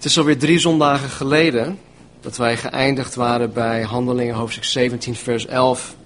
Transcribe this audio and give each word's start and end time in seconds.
Het 0.00 0.08
is 0.10 0.18
alweer 0.18 0.38
drie 0.38 0.58
zondagen 0.58 1.08
geleden 1.08 1.78
dat 2.20 2.36
wij 2.36 2.56
geëindigd 2.56 3.14
waren 3.14 3.52
bij 3.52 3.82
Handelingen 3.82 4.34
hoofdstuk 4.34 4.64
17, 4.64 5.14
vers 5.14 5.46
11. 5.46 5.96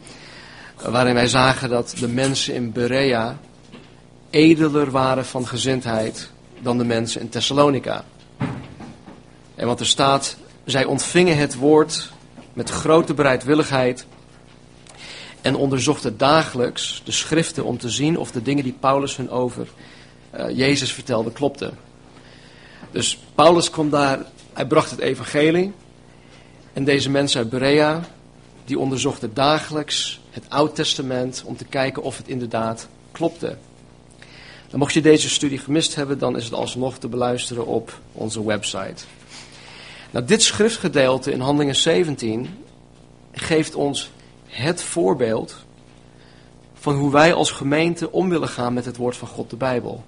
Waarin 0.82 1.14
wij 1.14 1.28
zagen 1.28 1.68
dat 1.68 1.94
de 1.98 2.08
mensen 2.08 2.54
in 2.54 2.72
Berea 2.72 3.38
edeler 4.30 4.90
waren 4.90 5.24
van 5.24 5.46
gezindheid 5.46 6.30
dan 6.60 6.78
de 6.78 6.84
mensen 6.84 7.20
in 7.20 7.28
Thessalonica. 7.28 8.04
En 9.54 9.66
wat 9.66 9.80
er 9.80 9.86
staat, 9.86 10.36
zij 10.64 10.84
ontvingen 10.84 11.36
het 11.36 11.54
woord 11.54 12.12
met 12.52 12.70
grote 12.70 13.14
bereidwilligheid 13.14 14.06
en 15.40 15.56
onderzochten 15.56 16.16
dagelijks 16.16 17.02
de 17.04 17.12
schriften 17.12 17.64
om 17.64 17.78
te 17.78 17.90
zien 17.90 18.18
of 18.18 18.30
de 18.30 18.42
dingen 18.42 18.64
die 18.64 18.76
Paulus 18.80 19.16
hun 19.16 19.30
over 19.30 19.68
uh, 20.36 20.56
Jezus 20.56 20.92
vertelde 20.92 21.32
klopten. 21.32 21.92
Dus 22.94 23.18
Paulus 23.34 23.70
kwam 23.70 23.90
daar, 23.90 24.18
hij 24.52 24.66
bracht 24.66 24.90
het 24.90 25.00
evangelie. 25.00 25.72
En 26.72 26.84
deze 26.84 27.10
mensen 27.10 27.38
uit 27.40 27.50
Berea, 27.50 28.00
die 28.64 28.78
onderzochten 28.78 29.34
dagelijks 29.34 30.20
het 30.30 30.44
Oud 30.48 30.74
Testament 30.74 31.42
om 31.46 31.56
te 31.56 31.64
kijken 31.64 32.02
of 32.02 32.16
het 32.16 32.28
inderdaad 32.28 32.88
klopte. 33.12 33.56
Dan 34.68 34.78
mocht 34.78 34.94
je 34.94 35.00
deze 35.00 35.28
studie 35.28 35.58
gemist 35.58 35.94
hebben, 35.94 36.18
dan 36.18 36.36
is 36.36 36.44
het 36.44 36.52
alsnog 36.52 36.98
te 36.98 37.08
beluisteren 37.08 37.66
op 37.66 38.00
onze 38.12 38.44
website. 38.44 39.04
Nou, 40.10 40.24
dit 40.24 40.42
schriftgedeelte 40.42 41.32
in 41.32 41.40
Handelingen 41.40 41.76
17 41.76 42.48
geeft 43.32 43.74
ons 43.74 44.10
het 44.46 44.82
voorbeeld 44.82 45.56
van 46.74 46.94
hoe 46.94 47.12
wij 47.12 47.34
als 47.34 47.50
gemeente 47.50 48.12
om 48.12 48.28
willen 48.28 48.48
gaan 48.48 48.72
met 48.74 48.84
het 48.84 48.96
woord 48.96 49.16
van 49.16 49.28
God, 49.28 49.50
de 49.50 49.56
Bijbel. 49.56 50.04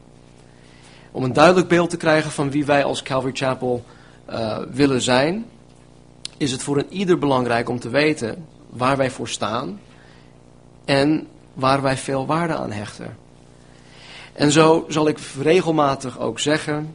Om 1.17 1.25
een 1.25 1.33
duidelijk 1.33 1.69
beeld 1.69 1.91
te 1.91 1.97
krijgen 1.97 2.31
van 2.31 2.51
wie 2.51 2.65
wij 2.65 2.85
als 2.85 3.03
Calvary 3.03 3.35
Chapel 3.35 3.85
uh, 4.31 4.59
willen 4.71 5.01
zijn, 5.01 5.47
is 6.37 6.53
het 6.53 6.63
voor 6.63 6.77
een 6.77 6.93
ieder 6.93 7.19
belangrijk 7.19 7.69
om 7.69 7.79
te 7.79 7.89
weten 7.89 8.47
waar 8.71 8.97
wij 8.97 9.11
voor 9.11 9.29
staan 9.29 9.81
en 10.85 11.27
waar 11.55 11.83
wij 11.83 11.97
veel 11.97 12.27
waarde 12.27 12.55
aan 12.55 12.73
hechten. 12.73 13.17
En 14.33 14.53
zo 14.53 14.85
zal 14.89 15.09
ik 15.09 15.19
regelmatig 15.41 16.19
ook 16.19 16.39
zeggen 16.39 16.95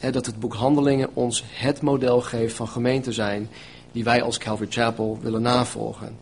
hè, 0.00 0.10
dat 0.10 0.26
het 0.26 0.40
boek 0.40 0.54
Handelingen 0.54 1.10
ons 1.12 1.44
het 1.46 1.80
model 1.80 2.20
geeft 2.20 2.56
van 2.56 2.68
gemeente 2.68 3.12
zijn 3.12 3.50
die 3.92 4.04
wij 4.04 4.22
als 4.22 4.38
Calvary 4.38 4.70
Chapel 4.70 5.18
willen 5.20 5.42
navolgen. 5.42 6.16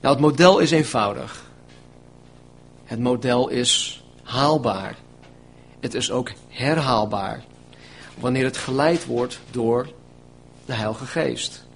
Nou, 0.00 0.14
het 0.14 0.24
model 0.24 0.58
is 0.58 0.70
eenvoudig. 0.70 1.50
Het 2.84 3.00
model 3.00 3.48
is 3.48 4.04
haalbaar. 4.22 5.04
Het 5.86 5.94
is 5.94 6.10
ook 6.10 6.32
herhaalbaar. 6.48 7.44
Wanneer 8.18 8.44
het 8.44 8.56
geleid 8.56 9.04
wordt 9.04 9.40
door 9.50 9.88
de 10.64 10.72
Heilige 10.72 11.06
Geest. 11.06 11.66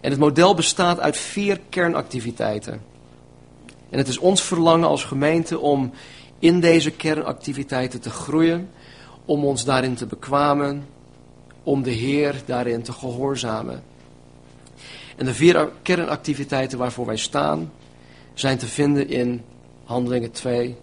En 0.00 0.10
het 0.10 0.18
model 0.18 0.54
bestaat 0.54 1.00
uit 1.00 1.16
vier 1.16 1.60
kernactiviteiten. 1.68 2.82
En 3.90 3.98
het 3.98 4.08
is 4.08 4.18
ons 4.18 4.42
verlangen 4.42 4.88
als 4.88 5.04
gemeente 5.04 5.58
om 5.58 5.92
in 6.38 6.60
deze 6.60 6.90
kernactiviteiten 6.90 8.00
te 8.00 8.10
groeien, 8.10 8.70
om 9.24 9.44
ons 9.44 9.64
daarin 9.64 9.94
te 9.94 10.06
bekwamen, 10.06 10.86
om 11.62 11.82
de 11.82 11.90
Heer 11.90 12.42
daarin 12.44 12.82
te 12.82 12.92
gehoorzamen. 12.92 13.82
En 15.16 15.24
de 15.24 15.34
vier 15.34 15.70
kernactiviteiten 15.82 16.78
waarvoor 16.78 17.06
wij 17.06 17.16
staan 17.16 17.72
zijn 18.34 18.58
te 18.58 18.66
vinden 18.66 19.08
in 19.08 19.44
Handelingen 19.84 20.30
2, 20.30 20.76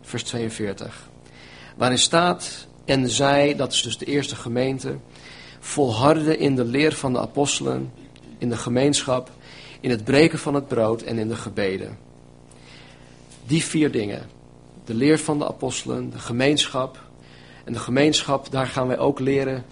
vers 0.00 0.22
42. 0.22 1.09
Waarin 1.80 1.98
staat, 1.98 2.66
en 2.84 3.08
zij, 3.08 3.56
dat 3.56 3.72
is 3.72 3.82
dus 3.82 3.98
de 3.98 4.04
eerste 4.04 4.36
gemeente, 4.36 4.96
volharden 5.58 6.38
in 6.38 6.54
de 6.54 6.64
leer 6.64 6.92
van 6.92 7.12
de 7.12 7.18
apostelen, 7.18 7.92
in 8.38 8.48
de 8.48 8.56
gemeenschap, 8.56 9.30
in 9.80 9.90
het 9.90 10.04
breken 10.04 10.38
van 10.38 10.54
het 10.54 10.68
brood 10.68 11.02
en 11.02 11.18
in 11.18 11.28
de 11.28 11.36
gebeden. 11.36 11.98
Die 13.46 13.64
vier 13.64 13.90
dingen, 13.90 14.22
de 14.84 14.94
leer 14.94 15.18
van 15.18 15.38
de 15.38 15.48
apostelen, 15.48 16.10
de 16.10 16.18
gemeenschap. 16.18 16.98
En 17.64 17.72
de 17.72 17.78
gemeenschap, 17.78 18.50
daar 18.50 18.66
gaan 18.66 18.86
wij 18.86 18.98
ook 18.98 19.20
leren, 19.20 19.64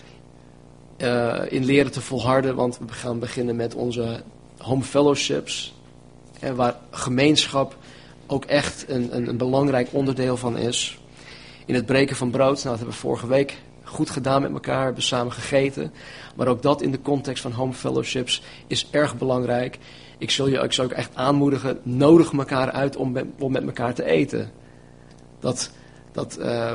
uh, 0.98 1.42
in 1.48 1.64
leren 1.64 1.92
te 1.92 2.00
volharden, 2.00 2.54
want 2.54 2.78
we 2.78 2.92
gaan 2.92 3.18
beginnen 3.18 3.56
met 3.56 3.74
onze 3.74 4.22
home 4.58 4.82
fellowships, 4.82 5.74
en 6.40 6.56
waar 6.56 6.76
gemeenschap 6.90 7.76
ook 8.26 8.44
echt 8.44 8.84
een, 8.88 9.16
een, 9.16 9.28
een 9.28 9.36
belangrijk 9.36 9.88
onderdeel 9.92 10.36
van 10.36 10.58
is 10.58 10.98
in 11.68 11.74
het 11.74 11.86
breken 11.86 12.16
van 12.16 12.30
brood. 12.30 12.54
Nou, 12.54 12.68
dat 12.68 12.76
hebben 12.76 12.94
we 12.94 13.00
vorige 13.00 13.26
week 13.26 13.58
goed 13.82 14.10
gedaan 14.10 14.42
met 14.42 14.52
elkaar, 14.52 14.84
hebben 14.84 15.02
samen 15.02 15.32
gegeten. 15.32 15.92
Maar 16.36 16.46
ook 16.46 16.62
dat 16.62 16.82
in 16.82 16.90
de 16.90 17.02
context 17.02 17.42
van 17.42 17.52
home 17.52 17.72
fellowships 17.72 18.42
is 18.66 18.90
erg 18.90 19.18
belangrijk. 19.18 19.78
Ik 20.18 20.30
zal 20.30 20.48
je, 20.48 20.58
ik 20.58 20.72
zal 20.72 20.84
ook 20.84 20.90
echt 20.90 21.14
aanmoedigen, 21.14 21.78
nodig 21.82 22.32
elkaar 22.32 22.70
uit 22.70 22.96
om 22.96 23.12
met, 23.12 23.24
om 23.38 23.52
met 23.52 23.64
elkaar 23.64 23.94
te 23.94 24.04
eten. 24.04 24.50
Dat, 25.40 25.70
dat, 26.12 26.38
uh, 26.40 26.72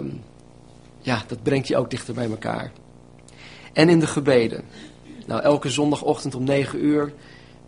ja, 1.00 1.24
dat 1.28 1.44
brengt 1.44 1.68
je 1.68 1.78
ook 1.78 1.90
dichter 1.90 2.14
bij 2.14 2.30
elkaar. 2.30 2.72
En 3.74 3.90
in 3.90 4.00
de 4.00 4.08
gebeden. 4.08 4.64
Nou, 5.26 5.42
elke 5.42 5.70
zondagochtend 5.70 6.36
om 6.36 6.44
9 6.44 6.86
uur 6.86 7.14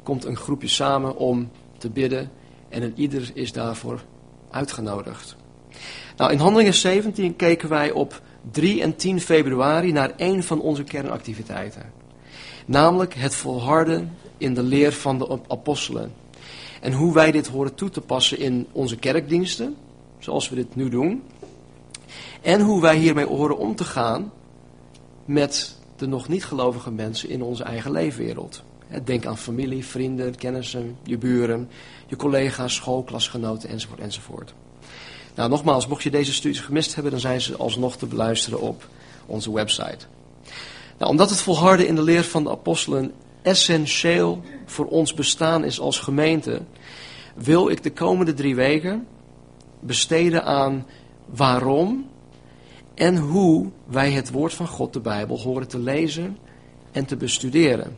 komt 0.04 0.26
een 0.26 0.38
groepje 0.38 0.68
samen 0.68 1.18
om 1.18 1.52
te 1.78 1.90
bidden. 1.90 2.32
En 2.70 2.94
ieder 2.96 3.32
is 3.34 3.52
daarvoor 3.52 4.04
uitgenodigd. 4.50 5.36
Nou, 6.18 6.32
in 6.32 6.38
Handelingen 6.38 6.74
17 6.74 7.36
keken 7.36 7.70
wij 7.70 7.92
op 7.92 8.22
3 8.52 8.82
en 8.82 8.96
10 8.96 9.22
februari 9.22 9.92
naar 9.92 10.14
een 10.18 10.44
van 10.44 10.62
onze 10.62 10.84
kernactiviteiten. 10.84 11.92
Namelijk 12.66 13.14
het 13.14 13.36
volharden 13.36 14.18
in 14.38 14.54
de 14.54 14.64
leer 14.64 14.94
van 14.94 15.18
de 15.18 15.40
apostelen. 15.48 16.14
En 16.82 16.94
hoe 16.94 17.14
wij 17.14 17.32
dit 17.32 17.48
horen 17.48 17.76
toe 17.76 17.90
te 17.90 18.02
passen 18.02 18.40
in 18.40 18.68
onze 18.72 18.98
kerkdiensten, 18.98 19.76
zoals 20.20 20.50
we 20.50 20.56
dit 20.56 20.76
nu 20.76 20.90
doen. 20.90 21.24
En 22.42 22.62
hoe 22.62 22.82
wij 22.82 22.98
hiermee 22.98 23.26
horen 23.26 23.58
om 23.58 23.76
te 23.76 23.84
gaan 23.84 24.32
met 25.26 25.78
de 25.96 26.08
nog 26.08 26.28
niet 26.28 26.46
gelovige 26.46 26.92
mensen 26.92 27.30
in 27.30 27.42
onze 27.42 27.64
eigen 27.64 27.92
leefwereld. 27.92 28.64
Denk 29.04 29.26
aan 29.26 29.38
familie, 29.38 29.86
vrienden, 29.86 30.36
kennissen, 30.36 30.98
je 31.04 31.18
buren, 31.18 31.70
je 32.08 32.16
collega's, 32.16 32.76
schoolklasgenoten 32.76 33.70
enzovoort 33.70 34.00
enzovoort. 34.00 34.54
Nou, 35.36 35.50
nogmaals, 35.50 35.88
mocht 35.88 36.04
je 36.04 36.10
deze 36.10 36.34
studies 36.34 36.60
gemist 36.60 36.94
hebben, 36.94 37.12
dan 37.12 37.22
zijn 37.22 37.42
ze 37.42 37.58
alsnog 37.58 37.98
te 37.98 38.06
beluisteren 38.06 38.62
op 38.62 38.88
onze 39.26 39.54
website. 39.54 40.06
Nou, 40.98 41.12
omdat 41.12 41.30
het 41.30 41.42
volharden 41.42 41.88
in 41.88 41.96
de 41.96 42.02
leer 42.02 42.24
van 42.24 42.44
de 42.44 42.50
apostelen 42.50 43.14
essentieel 43.42 44.42
voor 44.66 44.86
ons 44.86 45.14
bestaan 45.14 45.64
is 45.64 45.80
als 45.80 46.00
gemeente, 46.00 46.62
wil 47.36 47.70
ik 47.70 47.84
de 47.84 47.92
komende 47.92 48.34
drie 48.34 48.56
weken 48.56 49.08
besteden 49.80 50.44
aan 50.44 50.86
waarom 51.26 52.10
en 52.94 53.18
hoe 53.18 53.70
wij 53.86 54.12
het 54.12 54.32
woord 54.32 54.54
van 54.54 54.68
God, 54.68 54.94
de 54.94 55.00
Bijbel, 55.00 55.40
horen 55.40 55.68
te 55.68 55.80
lezen 55.80 56.38
en 56.92 57.06
te 57.06 57.16
bestuderen. 57.16 57.98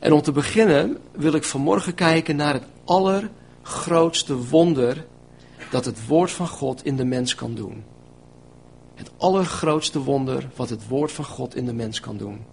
En 0.00 0.12
om 0.12 0.22
te 0.22 0.32
beginnen 0.32 0.98
wil 1.12 1.32
ik 1.32 1.44
vanmorgen 1.44 1.94
kijken 1.94 2.36
naar 2.36 2.52
het 2.52 2.64
allergrootste 2.84 4.36
wonder 4.36 5.06
dat 5.70 5.84
het 5.84 6.06
woord 6.06 6.30
van 6.30 6.48
God 6.48 6.84
in 6.84 6.96
de 6.96 7.04
mens 7.04 7.34
kan 7.34 7.54
doen. 7.54 7.84
Het 8.94 9.10
allergrootste 9.16 9.98
wonder 9.98 10.50
wat 10.56 10.70
het 10.70 10.88
woord 10.88 11.12
van 11.12 11.24
God 11.24 11.56
in 11.56 11.64
de 11.64 11.72
mens 11.72 12.00
kan 12.00 12.16
doen. 12.16 12.44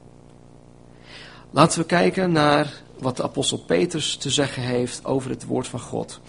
Laten 1.51 1.79
we 1.79 1.85
kijken 1.85 2.31
naar 2.31 2.81
wat 2.99 3.17
de 3.17 3.23
apostel 3.23 3.57
Petrus 3.57 4.15
te 4.15 4.29
zeggen 4.29 4.63
heeft 4.63 5.05
over 5.05 5.29
het 5.29 5.45
woord 5.45 5.67
van 5.67 5.79
God. 5.79 6.19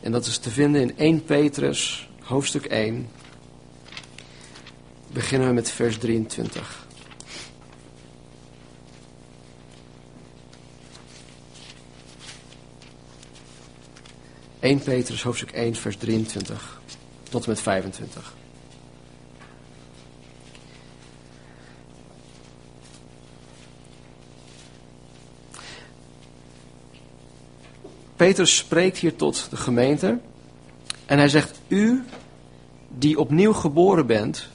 En 0.00 0.12
dat 0.12 0.26
is 0.26 0.38
te 0.38 0.50
vinden 0.50 0.80
in 0.80 0.98
1 0.98 1.24
Petrus, 1.24 2.08
hoofdstuk 2.20 2.64
1. 2.64 3.08
Beginnen 5.12 5.48
we 5.48 5.54
met 5.54 5.70
vers 5.70 5.98
23. 5.98 6.83
1 14.64 14.78
Petrus 14.78 15.22
hoofdstuk 15.22 15.50
1 15.50 15.74
vers 15.74 15.96
23 15.96 16.80
tot 17.22 17.44
en 17.44 17.48
met 17.48 17.60
25. 17.60 18.34
Petrus 28.16 28.56
spreekt 28.56 28.98
hier 28.98 29.16
tot 29.16 29.46
de 29.50 29.56
gemeente 29.56 30.18
en 31.06 31.18
hij 31.18 31.28
zegt, 31.28 31.60
u 31.68 32.04
die 32.88 33.18
opnieuw 33.18 33.52
geboren 33.52 34.06
bent, 34.06 34.48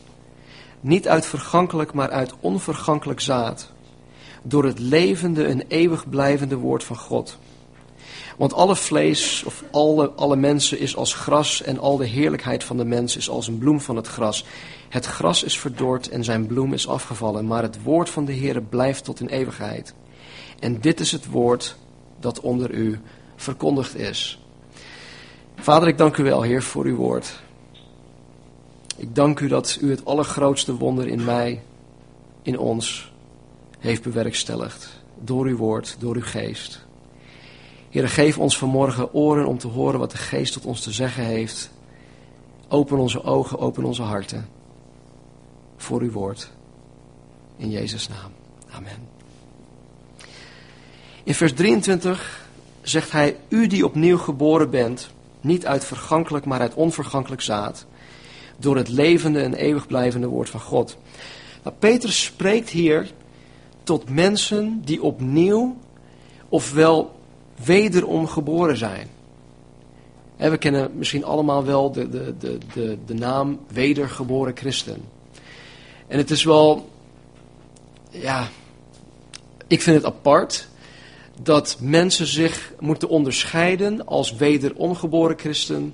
niet 0.82 1.08
uit 1.08 1.26
vergankelijk, 1.26 1.94
maar 1.94 2.10
uit 2.10 2.34
onvergankelijk 2.40 3.20
zaad, 3.20 3.72
door 4.42 4.66
het 4.66 4.80
levende 4.80 5.46
en 5.46 5.62
eeuwig 5.68 6.10
blijvende 6.10 6.56
woord 6.56 6.84
van 6.84 6.98
God 6.98 7.38
Want 8.40 8.54
alle 8.54 8.76
vlees 8.76 9.44
of 9.46 9.64
alle, 9.72 10.10
alle 10.10 10.36
mensen 10.36 10.80
is 10.80 10.96
als 10.96 11.14
gras 11.14 11.62
en 11.62 11.80
al 11.80 11.98
de 11.98 12.06
heerlijkheid 12.06 12.64
van 12.64 12.78
de 12.78 12.86
mens 12.86 13.18
is 13.18 13.30
als 13.30 13.48
een 13.48 13.58
bloem 13.58 13.82
van 13.82 13.96
het 13.96 14.08
gras. 14.08 14.46
Het 14.90 15.06
gras 15.06 15.44
is 15.44 15.60
verdord 15.60 16.10
en 16.10 16.24
zijn 16.24 16.48
bloem 16.48 16.74
is 16.74 16.88
afgevallen, 16.88 17.48
maar 17.48 17.62
het 17.62 17.84
woord 17.84 18.10
van 18.10 18.26
de 18.26 18.32
Heer 18.32 18.62
blijft 18.62 19.04
tot 19.04 19.20
in 19.20 19.28
eeuwigheid. 19.28 19.94
En 20.60 20.82
dit 20.82 21.00
is 21.00 21.12
het 21.12 21.26
woord 21.26 21.76
dat 22.20 22.40
onder 22.40 22.72
u 22.72 23.00
verkondigd 23.36 23.96
is. 23.96 24.44
Vader, 25.56 25.88
ik 25.88 25.98
dank 25.98 26.18
u 26.18 26.24
wel, 26.24 26.42
Heer, 26.42 26.64
voor 26.64 26.86
uw 26.86 26.96
woord. 26.96 27.42
Ik 28.98 29.16
dank 29.16 29.40
u 29.40 29.48
dat 29.48 29.78
u 29.82 29.90
het 29.90 30.06
allergrootste 30.06 30.76
wonder 30.76 31.08
in 31.08 31.24
mij, 31.24 31.62
in 32.42 32.60
ons, 32.60 33.12
heeft 33.80 34.04
bewerkstelligd. 34.04 34.90
Door 35.22 35.46
uw 35.46 35.58
woord, 35.58 35.96
door 36.00 36.16
uw 36.16 36.26
geest. 36.26 36.88
Heer, 37.90 38.10
geef 38.10 38.38
ons 38.38 38.58
vanmorgen 38.58 39.14
oren 39.14 39.46
om 39.46 39.58
te 39.58 39.68
horen 39.68 40.00
wat 40.00 40.12
de 40.12 40.18
geest 40.18 40.54
tot 40.54 40.66
ons 40.66 40.82
te 40.82 40.92
zeggen 40.92 41.24
heeft. 41.24 41.72
Open 42.68 42.98
onze 42.98 43.24
ogen, 43.24 43.60
open 43.60 43.84
onze 43.84 44.02
harten. 44.02 44.50
Voor 45.78 46.02
uw 46.02 46.12
woord. 46.12 46.52
In 47.58 47.70
Jezus' 47.70 48.08
naam. 48.08 48.32
Amen. 48.70 49.08
In 51.24 51.34
vers 51.34 51.54
23 51.54 52.48
zegt 52.82 53.12
hij: 53.12 53.38
U 53.48 53.68
die 53.68 53.86
opnieuw 53.86 54.18
geboren 54.18 54.70
bent, 54.70 55.10
niet 55.42 55.66
uit 55.66 55.86
vergankelijk, 55.86 56.46
maar 56.46 56.60
uit 56.60 56.74
onvergankelijk 56.74 57.42
zaad, 57.42 57.86
door 58.58 58.76
het 58.76 58.88
levende 58.88 59.42
en 59.42 59.54
eeuwig 59.54 59.88
blijvende 59.88 60.28
woord 60.28 60.50
van 60.50 60.60
God. 60.60 60.98
Nou, 61.64 61.76
Petrus 61.80 62.24
spreekt 62.24 62.70
hier 62.70 63.12
tot 63.84 64.10
mensen 64.10 64.82
die 64.86 65.02
opnieuw, 65.02 65.78
ofwel 66.50 67.19
wederom 67.64 68.28
geboren 68.28 68.78
zijn. 68.78 69.08
we 70.38 70.58
kennen 70.58 70.92
misschien 70.98 71.24
allemaal 71.24 71.66
wel 71.66 71.92
de, 71.92 72.10
de, 72.10 72.34
de, 72.40 72.58
de, 72.74 72.98
de 73.06 73.14
naam 73.14 73.60
wedergeboren 73.68 74.58
christen. 74.58 75.02
En 76.08 76.18
het 76.18 76.32
is 76.32 76.44
wel, 76.44 76.90
ja, 78.10 78.48
ik 79.68 79.82
vind 79.82 79.96
het 79.96 80.06
apart 80.06 80.68
dat 81.42 81.78
mensen 81.80 82.28
zich 82.28 82.74
moeten 82.80 83.10
onderscheiden 83.10 84.06
als 84.06 84.36
wederomgeboren 84.36 85.40
christen 85.40 85.94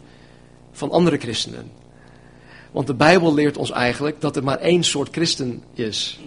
van 0.72 0.92
andere 0.92 1.18
christenen. 1.18 1.72
Want 2.72 2.88
de 2.88 2.94
Bijbel 2.94 3.34
leert 3.34 3.58
ons 3.58 3.72
eigenlijk 3.72 4.22
dat 4.22 4.36
er 4.36 4.44
maar 4.44 4.58
één 4.58 4.84
soort 4.84 5.10
christen 5.12 5.64
is. 5.74 6.20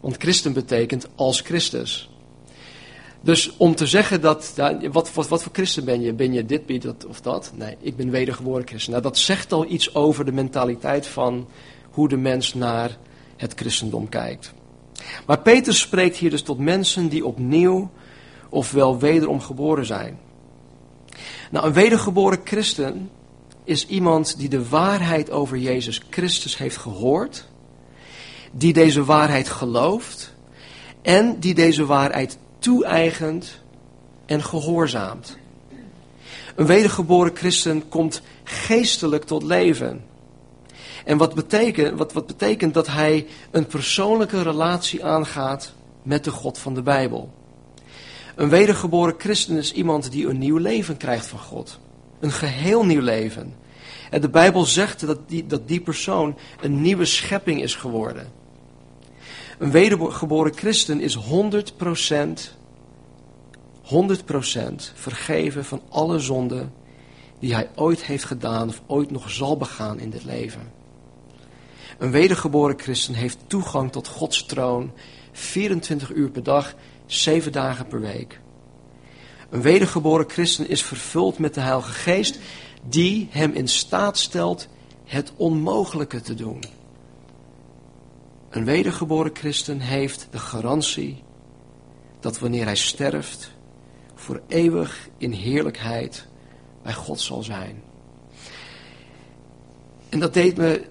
Want 0.00 0.16
christen 0.16 0.52
betekent 0.52 1.08
als 1.14 1.40
Christus. 1.40 2.10
Dus 3.22 3.56
om 3.56 3.74
te 3.74 3.86
zeggen 3.86 4.20
dat, 4.20 4.54
wat, 4.92 5.12
wat, 5.14 5.28
wat 5.28 5.42
voor 5.42 5.52
christen 5.52 5.84
ben 5.84 6.00
je? 6.00 6.12
Ben 6.12 6.32
je 6.32 6.46
dit, 6.46 6.66
ben 6.66 6.74
je 6.74 6.80
dat 6.80 7.06
of 7.06 7.20
dat? 7.20 7.52
Nee, 7.54 7.76
ik 7.80 7.96
ben 7.96 8.10
wedergeboren 8.10 8.66
christen. 8.66 8.90
Nou, 8.90 9.02
dat 9.02 9.18
zegt 9.18 9.52
al 9.52 9.70
iets 9.70 9.94
over 9.94 10.24
de 10.24 10.32
mentaliteit 10.32 11.06
van 11.06 11.48
hoe 11.90 12.08
de 12.08 12.16
mens 12.16 12.54
naar 12.54 12.96
het 13.36 13.52
christendom 13.54 14.08
kijkt. 14.08 14.52
Maar 15.26 15.38
Peter 15.38 15.74
spreekt 15.74 16.16
hier 16.16 16.30
dus 16.30 16.42
tot 16.42 16.58
mensen 16.58 17.08
die 17.08 17.26
opnieuw 17.26 17.90
ofwel 18.48 18.98
wederom 18.98 19.40
geboren 19.40 19.86
zijn. 19.86 20.18
Nou, 21.50 21.66
een 21.66 21.72
wedergeboren 21.72 22.40
christen 22.44 23.10
is 23.64 23.86
iemand 23.86 24.38
die 24.38 24.48
de 24.48 24.68
waarheid 24.68 25.30
over 25.30 25.58
Jezus 25.58 26.00
Christus 26.10 26.58
heeft 26.58 26.76
gehoord, 26.76 27.48
die 28.52 28.72
deze 28.72 29.04
waarheid 29.04 29.48
gelooft 29.48 30.34
en 31.02 31.40
die 31.40 31.54
deze 31.54 31.86
waarheid 31.86 32.38
toe-eigent 32.62 33.60
en 34.26 34.42
gehoorzaamt. 34.42 35.38
Een 36.56 36.66
wedergeboren 36.66 37.36
christen 37.36 37.88
komt 37.88 38.22
geestelijk 38.44 39.24
tot 39.24 39.42
leven. 39.42 40.04
En 41.04 41.18
wat 41.18 41.34
betekent, 41.34 41.98
wat, 41.98 42.12
wat 42.12 42.26
betekent 42.26 42.74
dat 42.74 42.86
hij 42.86 43.26
een 43.50 43.66
persoonlijke 43.66 44.42
relatie 44.42 45.04
aangaat 45.04 45.72
met 46.02 46.24
de 46.24 46.30
God 46.30 46.58
van 46.58 46.74
de 46.74 46.82
Bijbel. 46.82 47.32
Een 48.34 48.48
wedergeboren 48.48 49.14
christen 49.18 49.56
is 49.56 49.72
iemand 49.72 50.10
die 50.10 50.28
een 50.28 50.38
nieuw 50.38 50.56
leven 50.56 50.96
krijgt 50.96 51.26
van 51.26 51.38
God. 51.38 51.78
Een 52.20 52.32
geheel 52.32 52.84
nieuw 52.84 53.02
leven. 53.02 53.54
En 54.10 54.20
de 54.20 54.28
Bijbel 54.28 54.64
zegt 54.64 55.06
dat 55.06 55.18
die, 55.28 55.46
dat 55.46 55.68
die 55.68 55.80
persoon 55.80 56.36
een 56.60 56.80
nieuwe 56.80 57.04
schepping 57.04 57.62
is 57.62 57.74
geworden. 57.74 58.32
Een 59.62 59.70
wedergeboren 59.70 60.54
christen 60.54 61.00
is 61.00 61.18
100%, 61.18 61.20
100% 63.82 64.92
vergeven 64.94 65.64
van 65.64 65.82
alle 65.88 66.18
zonden 66.18 66.72
die 67.38 67.54
hij 67.54 67.70
ooit 67.74 68.04
heeft 68.04 68.24
gedaan 68.24 68.68
of 68.68 68.82
ooit 68.86 69.10
nog 69.10 69.30
zal 69.30 69.56
begaan 69.56 69.98
in 69.98 70.10
dit 70.10 70.24
leven. 70.24 70.72
Een 71.98 72.10
wedergeboren 72.10 72.78
christen 72.78 73.14
heeft 73.14 73.38
toegang 73.46 73.92
tot 73.92 74.08
Gods 74.08 74.46
troon 74.46 74.92
24 75.32 76.12
uur 76.12 76.30
per 76.30 76.42
dag, 76.42 76.74
7 77.06 77.52
dagen 77.52 77.86
per 77.86 78.00
week. 78.00 78.40
Een 79.50 79.62
wedergeboren 79.62 80.30
christen 80.30 80.68
is 80.68 80.82
vervuld 80.82 81.38
met 81.38 81.54
de 81.54 81.60
Heilige 81.60 81.92
Geest 81.92 82.38
die 82.88 83.28
hem 83.30 83.52
in 83.52 83.68
staat 83.68 84.18
stelt 84.18 84.68
het 85.04 85.32
onmogelijke 85.36 86.20
te 86.20 86.34
doen. 86.34 86.81
Een 88.52 88.64
wedergeboren 88.64 89.34
christen 89.34 89.80
heeft 89.80 90.28
de 90.30 90.38
garantie 90.38 91.22
dat 92.20 92.38
wanneer 92.38 92.64
hij 92.64 92.76
sterft, 92.76 93.52
voor 94.14 94.42
eeuwig 94.48 95.08
in 95.18 95.32
heerlijkheid 95.32 96.26
bij 96.82 96.92
God 96.92 97.20
zal 97.20 97.42
zijn. 97.42 97.82
En 100.08 100.20
dat 100.20 100.34
deed 100.34 100.56
me 100.56 100.84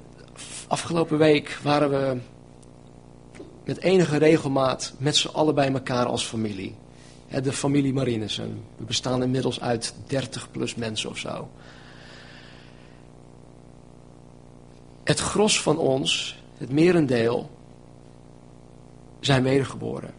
afgelopen 0.68 1.18
week 1.18 1.60
waren 1.64 1.90
we 1.90 2.18
met 3.66 3.78
enige 3.78 4.18
regelmaat 4.18 4.94
met 4.98 5.16
z'n 5.16 5.28
allen 5.28 5.56
bij 5.56 5.72
elkaar 5.72 6.06
als 6.06 6.24
familie. 6.24 6.76
De 7.44 7.54
familie 7.54 7.94
Marinissen. 7.94 8.64
We 8.78 8.84
bestaan 8.84 9.24
inmiddels 9.24 9.62
uit 9.62 9.94
30 10.08 10.52
plus 10.52 10.76
mensen 10.76 11.10
of 11.10 11.18
zo. 11.18 11.50
Het 15.04 15.20
gros 15.20 15.62
van 15.62 15.78
ons, 15.78 16.41
het 16.62 16.72
merendeel, 16.72 17.50
zijn 19.20 19.44
wedergeboren. 19.44 20.14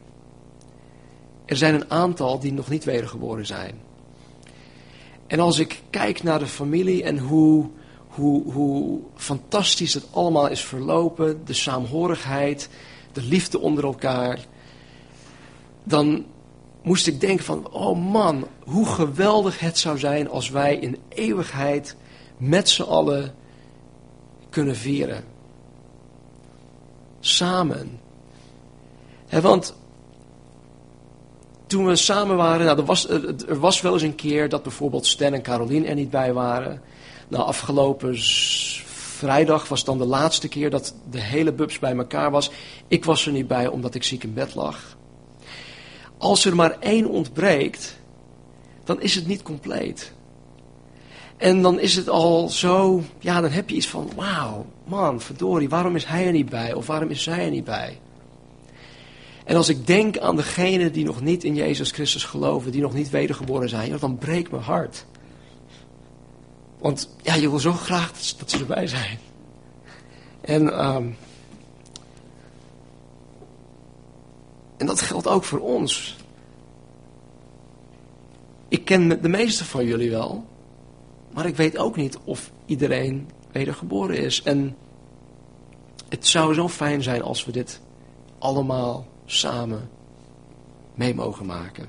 Er 1.44 1.56
zijn 1.56 1.74
een 1.74 1.90
aantal 1.90 2.38
die 2.38 2.52
nog 2.52 2.68
niet 2.68 2.84
wedergeboren 2.84 3.46
zijn. 3.46 3.80
En 5.26 5.40
als 5.40 5.58
ik 5.58 5.82
kijk 5.90 6.22
naar 6.22 6.38
de 6.38 6.46
familie 6.46 7.02
en 7.02 7.18
hoe, 7.18 7.66
hoe, 8.06 8.52
hoe 8.52 9.00
fantastisch 9.14 9.94
het 9.94 10.06
allemaal 10.10 10.48
is 10.48 10.64
verlopen, 10.64 11.40
de 11.44 11.52
saamhorigheid, 11.52 12.68
de 13.12 13.22
liefde 13.22 13.58
onder 13.58 13.84
elkaar, 13.84 14.38
dan 15.84 16.24
moest 16.82 17.06
ik 17.06 17.20
denken 17.20 17.44
van, 17.44 17.70
oh 17.70 18.10
man, 18.10 18.46
hoe 18.64 18.86
geweldig 18.86 19.60
het 19.60 19.78
zou 19.78 19.98
zijn 19.98 20.28
als 20.28 20.50
wij 20.50 20.76
in 20.76 20.96
eeuwigheid 21.08 21.96
met 22.36 22.68
z'n 22.68 22.82
allen 22.82 23.34
kunnen 24.50 24.76
vieren. 24.76 25.31
Samen. 27.24 28.00
want 29.28 29.74
toen 31.66 31.86
we 31.86 31.96
samen 31.96 32.36
waren, 32.36 32.66
nou, 32.66 32.78
er, 32.78 32.84
was, 32.84 33.08
er 33.08 33.58
was 33.58 33.80
wel 33.80 33.92
eens 33.92 34.02
een 34.02 34.14
keer 34.14 34.48
dat 34.48 34.62
bijvoorbeeld 34.62 35.06
Stan 35.06 35.32
en 35.32 35.42
Caroline 35.42 35.86
er 35.86 35.94
niet 35.94 36.10
bij 36.10 36.32
waren. 36.32 36.82
Nou, 37.28 37.44
afgelopen 37.44 38.18
vrijdag 38.18 39.68
was 39.68 39.84
dan 39.84 39.98
de 39.98 40.04
laatste 40.04 40.48
keer 40.48 40.70
dat 40.70 40.94
de 41.10 41.20
hele 41.20 41.52
bubs 41.52 41.78
bij 41.78 41.96
elkaar 41.96 42.30
was. 42.30 42.50
Ik 42.88 43.04
was 43.04 43.26
er 43.26 43.32
niet 43.32 43.46
bij 43.46 43.66
omdat 43.66 43.94
ik 43.94 44.02
ziek 44.02 44.24
in 44.24 44.34
bed 44.34 44.54
lag. 44.54 44.96
Als 46.18 46.44
er 46.44 46.56
maar 46.56 46.76
één 46.78 47.06
ontbreekt, 47.06 47.98
dan 48.84 49.00
is 49.00 49.14
het 49.14 49.26
niet 49.26 49.42
compleet. 49.42 50.12
En 51.42 51.62
dan 51.62 51.80
is 51.80 51.96
het 51.96 52.08
al 52.08 52.48
zo, 52.48 53.02
ja, 53.18 53.40
dan 53.40 53.50
heb 53.50 53.70
je 53.70 53.76
iets 53.76 53.88
van, 53.88 54.10
wauw, 54.16 54.66
man, 54.84 55.20
verdorie, 55.20 55.68
waarom 55.68 55.96
is 55.96 56.04
hij 56.04 56.26
er 56.26 56.32
niet 56.32 56.48
bij? 56.48 56.74
Of 56.74 56.86
waarom 56.86 57.08
is 57.08 57.22
zij 57.22 57.44
er 57.44 57.50
niet 57.50 57.64
bij? 57.64 58.00
En 59.44 59.56
als 59.56 59.68
ik 59.68 59.86
denk 59.86 60.18
aan 60.18 60.36
degenen 60.36 60.92
die 60.92 61.04
nog 61.04 61.20
niet 61.20 61.44
in 61.44 61.54
Jezus 61.54 61.90
Christus 61.90 62.24
geloven, 62.24 62.72
die 62.72 62.80
nog 62.80 62.92
niet 62.92 63.10
wedergeboren 63.10 63.68
zijn, 63.68 63.98
dan 63.98 64.18
breekt 64.18 64.50
mijn 64.50 64.62
hart. 64.62 65.06
Want 66.78 67.16
ja, 67.22 67.34
je 67.34 67.50
wil 67.50 67.58
zo 67.58 67.72
graag 67.72 68.12
dat 68.12 68.50
ze 68.50 68.58
erbij 68.58 68.86
zijn. 68.86 69.18
En, 70.40 70.86
um, 70.86 71.16
en 74.76 74.86
dat 74.86 75.00
geldt 75.00 75.26
ook 75.26 75.44
voor 75.44 75.60
ons. 75.60 76.16
Ik 78.68 78.84
ken 78.84 79.22
de 79.22 79.28
meeste 79.28 79.64
van 79.64 79.84
jullie 79.84 80.10
wel. 80.10 80.50
Maar 81.32 81.46
ik 81.46 81.56
weet 81.56 81.78
ook 81.78 81.96
niet 81.96 82.18
of 82.24 82.50
iedereen 82.66 83.28
wedergeboren 83.52 84.18
is. 84.18 84.42
En 84.42 84.76
het 86.08 86.26
zou 86.26 86.54
zo 86.54 86.68
fijn 86.68 87.02
zijn 87.02 87.22
als 87.22 87.44
we 87.44 87.52
dit 87.52 87.80
allemaal 88.38 89.06
samen 89.24 89.88
mee 90.94 91.14
mogen 91.14 91.46
maken. 91.46 91.88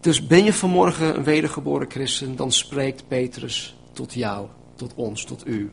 Dus 0.00 0.26
ben 0.26 0.44
je 0.44 0.52
vanmorgen 0.52 1.16
een 1.16 1.24
wedergeboren 1.24 1.90
christen, 1.90 2.36
dan 2.36 2.52
spreekt 2.52 3.08
Petrus 3.08 3.76
tot 3.92 4.14
jou, 4.14 4.46
tot 4.74 4.92
ons, 4.94 5.24
tot 5.24 5.46
u. 5.46 5.70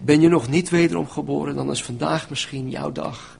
Ben 0.00 0.20
je 0.20 0.28
nog 0.28 0.48
niet 0.48 0.68
wederom 0.70 1.08
geboren, 1.08 1.54
dan 1.54 1.70
is 1.70 1.84
vandaag 1.84 2.30
misschien 2.30 2.70
jouw 2.70 2.92
dag 2.92 3.38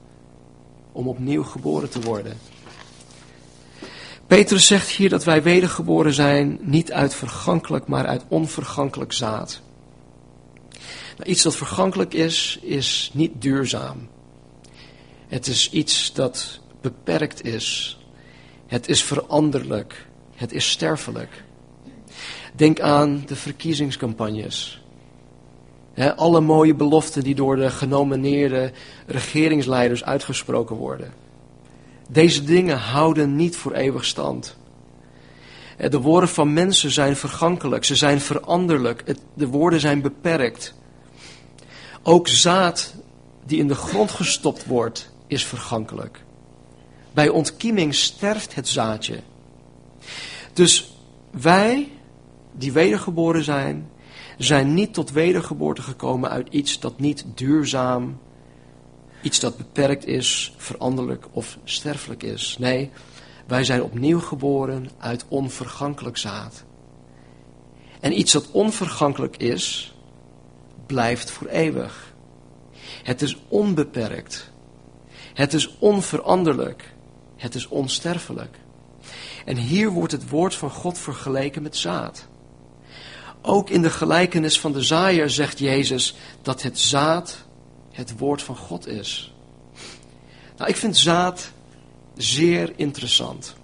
om 0.93 1.09
opnieuw 1.09 1.43
geboren 1.43 1.91
te 1.91 2.01
worden. 2.01 2.37
Petrus 4.35 4.67
zegt 4.67 4.89
hier 4.89 5.09
dat 5.09 5.25
wij 5.25 5.43
wedergeboren 5.43 6.15
zijn, 6.15 6.59
niet 6.61 6.93
uit 6.93 7.15
vergankelijk, 7.15 7.87
maar 7.87 8.07
uit 8.07 8.25
onvergankelijk 8.29 9.13
zaad. 9.13 9.61
Nou, 11.17 11.31
iets 11.31 11.43
dat 11.43 11.57
vergankelijk 11.57 12.15
is, 12.15 12.59
is 12.63 13.11
niet 13.13 13.43
duurzaam. 13.43 14.09
Het 15.29 15.47
is 15.47 15.71
iets 15.71 16.13
dat 16.13 16.61
beperkt 16.81 17.45
is. 17.45 17.99
Het 18.67 18.89
is 18.89 19.03
veranderlijk. 19.03 20.07
Het 20.35 20.53
is 20.53 20.71
sterfelijk. 20.71 21.45
Denk 22.55 22.81
aan 22.81 23.23
de 23.27 23.37
verkiezingscampagnes. 23.37 24.83
alle 26.17 26.41
mooie 26.41 26.75
beloften 26.75 27.23
die 27.23 27.35
door 27.35 27.57
de 27.57 27.71
genomineerde 27.71 28.73
regeringsleiders 29.07 30.05
uitgesproken 30.05 30.77
worden. 30.77 31.24
Deze 32.09 32.45
dingen 32.45 32.79
houden 32.79 33.37
niet 33.37 33.57
voor 33.57 33.73
eeuwig 33.73 34.05
stand. 34.05 34.57
De 35.77 36.01
woorden 36.01 36.29
van 36.29 36.53
mensen 36.53 36.91
zijn 36.91 37.17
vergankelijk, 37.17 37.85
ze 37.85 37.97
zijn 37.97 38.21
veranderlijk, 38.21 39.15
de 39.35 39.47
woorden 39.47 39.81
zijn 39.81 40.03
beperkt. 40.03 40.75
Ook 42.03 42.29
zaad 42.29 42.95
die 43.47 43.59
in 43.59 43.69
de 43.69 43.75
grond 43.75 44.11
gestopt 44.11 44.67
wordt, 44.67 45.11
is 45.27 45.45
vergankelijk. 45.45 46.25
Bij 47.13 47.29
ontkieming 47.29 47.95
sterft 47.95 48.55
het 48.55 48.69
zaadje. 48.69 49.21
Dus 50.53 50.93
wij, 51.31 51.89
die 52.53 52.73
wedergeboren 52.73 53.45
zijn, 53.45 53.89
zijn 54.39 54.75
niet 54.75 54.95
tot 54.95 55.11
wedergeboorte 55.11 55.83
gekomen 55.83 56.31
uit 56.31 56.49
iets 56.51 56.81
dat 56.81 56.99
niet 56.99 57.25
duurzaam, 57.35 58.19
iets 59.25 59.41
dat 59.41 59.57
beperkt 59.57 60.07
is, 60.07 60.55
veranderlijk 60.57 61.27
of 61.33 61.59
sterfelijk 61.65 62.23
is. 62.23 62.57
Nee, 62.59 62.91
wij 63.47 63.65
zijn 63.65 63.83
opnieuw 63.83 64.21
geboren 64.21 64.91
uit 64.99 65.25
onvergankelijk 65.29 66.17
zaad. 66.17 66.65
En 68.01 68.19
iets 68.19 68.33
dat 68.33 68.51
onvergankelijk 68.51 69.37
is, 69.37 69.95
blijft 70.87 71.31
voor 71.31 71.47
eeuwig. 71.47 72.13
Het 73.03 73.23
is 73.23 73.37
onbeperkt. 73.49 74.51
Het 75.35 75.55
is 75.55 75.79
onveranderlijk. 75.79 76.95
Het 77.37 77.55
is 77.55 77.69
onsterfelijk. 77.69 78.59
En 79.45 79.57
hier 79.57 79.91
wordt 79.91 80.13
het 80.13 80.29
woord 80.29 80.55
van 80.55 80.71
God 80.71 80.99
vergeleken 80.99 81.63
met 81.63 81.77
zaad. 81.77 82.27
Ook 83.43 83.71
in 83.71 83.83
de 83.83 83.91
gelijkenis 83.91 84.61
van 84.61 84.73
de 84.73 84.83
zaaier 84.83 85.31
zegt 85.31 85.59
Jezus 85.59 86.15
dat 86.43 86.63
het 86.63 86.79
zaad 86.79 87.44
het 87.95 88.19
woord 88.19 88.43
van 88.43 88.57
God 88.57 88.87
is. 88.87 89.33
Nou, 90.57 90.71
ik 90.71 90.77
vind 90.77 90.97
zaad 90.97 91.53
zeer 92.17 92.73
interessant. 92.77 93.55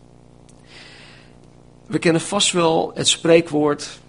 We 1.87 1.99
kennen 1.99 2.23
vast 2.23 2.53
wel 2.53 2.91
het 2.95 3.09
spreekwoord 3.09 4.01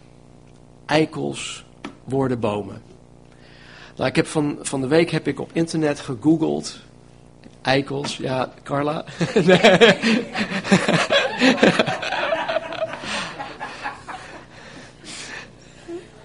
eikels 0.85 1.65
worden 2.03 2.39
bomen. 2.39 2.81
Nou, 3.95 4.09
ik 4.09 4.15
heb 4.15 4.27
van, 4.27 4.57
van 4.61 4.81
de 4.81 4.87
week 4.87 5.09
heb 5.09 5.27
ik 5.27 5.39
op 5.39 5.49
internet 5.53 5.99
gegoogeld. 5.99 6.79
Eikels, 7.61 8.17
ja, 8.17 8.53
Carla. 8.63 9.05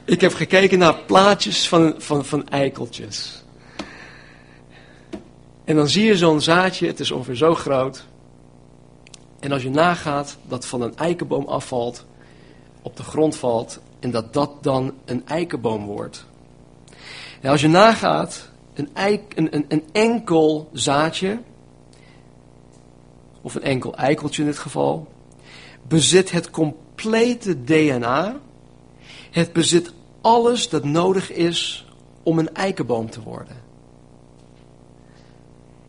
ik 0.05 0.21
heb 0.21 0.35
gekeken 0.35 0.79
naar 0.79 0.95
plaatjes 0.95 1.69
van, 1.69 1.95
van, 1.99 2.25
van 2.25 2.49
eikeltjes. 2.49 3.45
En 5.66 5.76
dan 5.76 5.88
zie 5.88 6.04
je 6.04 6.16
zo'n 6.16 6.40
zaadje, 6.40 6.87
het 6.87 7.00
is 7.00 7.11
ongeveer 7.11 7.35
zo 7.35 7.54
groot. 7.54 8.06
En 9.40 9.52
als 9.52 9.62
je 9.62 9.70
nagaat 9.70 10.37
dat 10.42 10.66
van 10.66 10.80
een 10.80 10.96
eikenboom 10.96 11.46
afvalt, 11.46 12.06
op 12.82 12.96
de 12.96 13.02
grond 13.02 13.37
valt, 13.37 13.80
en 14.00 14.11
dat 14.11 14.32
dat 14.32 14.62
dan 14.62 14.94
een 15.04 15.26
eikenboom 15.26 15.85
wordt. 15.85 16.26
En 17.40 17.50
als 17.50 17.61
je 17.61 17.68
nagaat, 17.68 18.50
een, 18.75 18.90
een, 18.94 19.64
een 19.68 19.85
enkel 19.92 20.68
zaadje, 20.73 21.40
of 23.42 23.54
een 23.54 23.62
enkel 23.62 23.94
eikeltje 23.94 24.42
in 24.42 24.49
dit 24.49 24.58
geval, 24.58 25.08
bezit 25.88 26.30
het 26.30 26.50
complete 26.50 27.64
DNA. 27.64 28.37
Het 29.30 29.52
bezit 29.52 29.92
alles 30.20 30.68
dat 30.68 30.85
nodig 30.85 31.32
is 31.32 31.87
om 32.23 32.38
een 32.38 32.54
eikenboom 32.54 33.11
te 33.11 33.23
worden. 33.23 33.65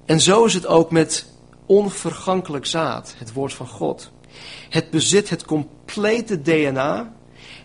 En 0.08 0.22
zo 0.22 0.46
is 0.46 0.54
het 0.54 0.66
ook 0.66 0.92
met 0.92 1.26
onvergankelijk 1.66 2.66
zaad, 2.66 3.14
het 3.18 3.34
woord 3.34 3.54
van 3.54 3.68
God. 3.68 4.12
Het 4.70 4.90
bezit 4.90 5.30
het 5.30 5.46
complete 5.46 6.42
DNA. 6.42 7.14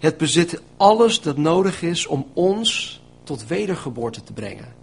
Het 0.01 0.17
bezit 0.17 0.63
alles 0.77 1.21
dat 1.21 1.37
nodig 1.37 1.83
is 1.83 2.07
om 2.07 2.27
ons 2.33 3.01
tot 3.25 3.47
wedergeboorte 3.47 4.23
te 4.23 4.33
brengen. 4.33 4.75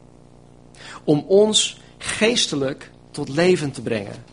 Om 1.04 1.26
ons 1.28 1.82
geestelijk 1.98 2.92
tot 3.12 3.30
leven 3.30 3.72
te 3.72 3.82
brengen. 3.82 4.24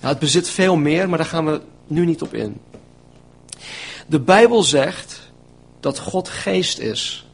Nou, 0.00 0.12
het 0.12 0.18
bezit 0.18 0.48
veel 0.48 0.76
meer, 0.76 1.08
maar 1.08 1.18
daar 1.18 1.26
gaan 1.26 1.46
we 1.46 1.60
nu 1.86 2.04
niet 2.04 2.22
op 2.22 2.34
in. 2.34 2.60
De 4.06 4.20
Bijbel 4.20 4.62
zegt 4.62 5.32
dat 5.80 5.98
God 5.98 6.28
geest 6.28 6.78
is. 6.78 7.26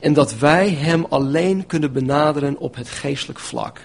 En 0.00 0.12
dat 0.12 0.38
wij 0.38 0.70
Hem 0.70 1.04
alleen 1.04 1.66
kunnen 1.66 1.92
benaderen 1.92 2.58
op 2.58 2.74
het 2.74 2.88
geestelijk 2.88 3.38
vlak. 3.38 3.80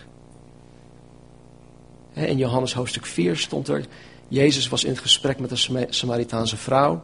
In 2.13 2.37
Johannes 2.37 2.73
hoofdstuk 2.73 3.05
4 3.05 3.37
stond 3.37 3.67
er, 3.67 3.85
Jezus 4.27 4.67
was 4.67 4.83
in 4.83 4.89
het 4.89 4.99
gesprek 4.99 5.39
met 5.39 5.51
een 5.51 5.87
Samaritaanse 5.89 6.57
vrouw. 6.57 7.03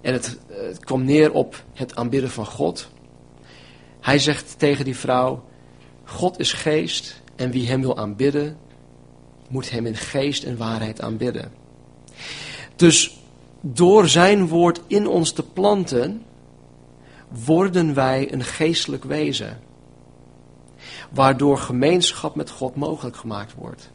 En 0.00 0.12
het, 0.12 0.38
het 0.48 0.84
kwam 0.84 1.04
neer 1.04 1.32
op 1.32 1.64
het 1.74 1.96
aanbidden 1.96 2.30
van 2.30 2.46
God. 2.46 2.88
Hij 4.00 4.18
zegt 4.18 4.58
tegen 4.58 4.84
die 4.84 4.96
vrouw, 4.96 5.44
God 6.04 6.38
is 6.38 6.52
geest 6.52 7.22
en 7.36 7.50
wie 7.50 7.68
hem 7.68 7.80
wil 7.80 7.98
aanbidden, 7.98 8.58
moet 9.48 9.70
hem 9.70 9.86
in 9.86 9.96
geest 9.96 10.44
en 10.44 10.56
waarheid 10.56 11.00
aanbidden. 11.00 11.52
Dus 12.76 13.18
door 13.60 14.08
zijn 14.08 14.48
woord 14.48 14.80
in 14.86 15.06
ons 15.06 15.32
te 15.32 15.42
planten, 15.42 16.24
worden 17.44 17.94
wij 17.94 18.32
een 18.32 18.44
geestelijk 18.44 19.04
wezen. 19.04 19.60
Waardoor 21.10 21.58
gemeenschap 21.58 22.34
met 22.34 22.50
God 22.50 22.76
mogelijk 22.76 23.16
gemaakt 23.16 23.54
wordt. 23.54 23.90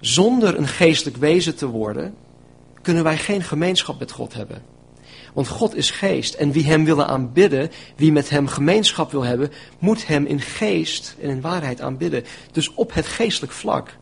Zonder 0.00 0.58
een 0.58 0.68
geestelijk 0.68 1.16
wezen 1.16 1.56
te 1.56 1.66
worden, 1.66 2.14
kunnen 2.82 3.04
wij 3.04 3.18
geen 3.18 3.42
gemeenschap 3.42 3.98
met 3.98 4.10
God 4.10 4.34
hebben. 4.34 4.62
Want 5.32 5.48
God 5.48 5.74
is 5.74 5.90
geest 5.90 6.34
en 6.34 6.52
wie 6.52 6.64
hem 6.64 6.84
willen 6.84 7.06
aanbidden, 7.06 7.70
wie 7.96 8.12
met 8.12 8.30
hem 8.30 8.46
gemeenschap 8.46 9.10
wil 9.10 9.22
hebben, 9.22 9.50
moet 9.78 10.06
hem 10.06 10.26
in 10.26 10.40
geest 10.40 11.16
en 11.20 11.30
in 11.30 11.40
waarheid 11.40 11.80
aanbidden. 11.80 12.24
Dus 12.52 12.74
op 12.74 12.94
het 12.94 13.06
geestelijk 13.06 13.52
vlak. 13.52 13.96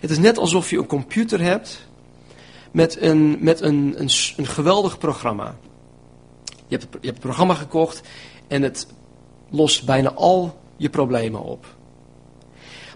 Het 0.00 0.10
is 0.10 0.18
net 0.18 0.38
alsof 0.38 0.70
je 0.70 0.78
een 0.78 0.86
computer 0.86 1.40
hebt 1.40 1.88
met 2.70 3.00
een, 3.00 3.36
met 3.40 3.60
een, 3.60 3.94
een, 3.96 4.10
een 4.36 4.46
geweldig 4.46 4.98
programma. 4.98 5.56
Je 6.70 6.78
hebt, 6.78 7.06
het 7.06 7.18
programma 7.18 7.54
gekocht 7.54 8.00
en 8.48 8.62
het 8.62 8.86
lost 9.50 9.84
bijna 9.84 10.12
al 10.12 10.60
je 10.76 10.90
problemen 10.90 11.42
op. 11.42 11.66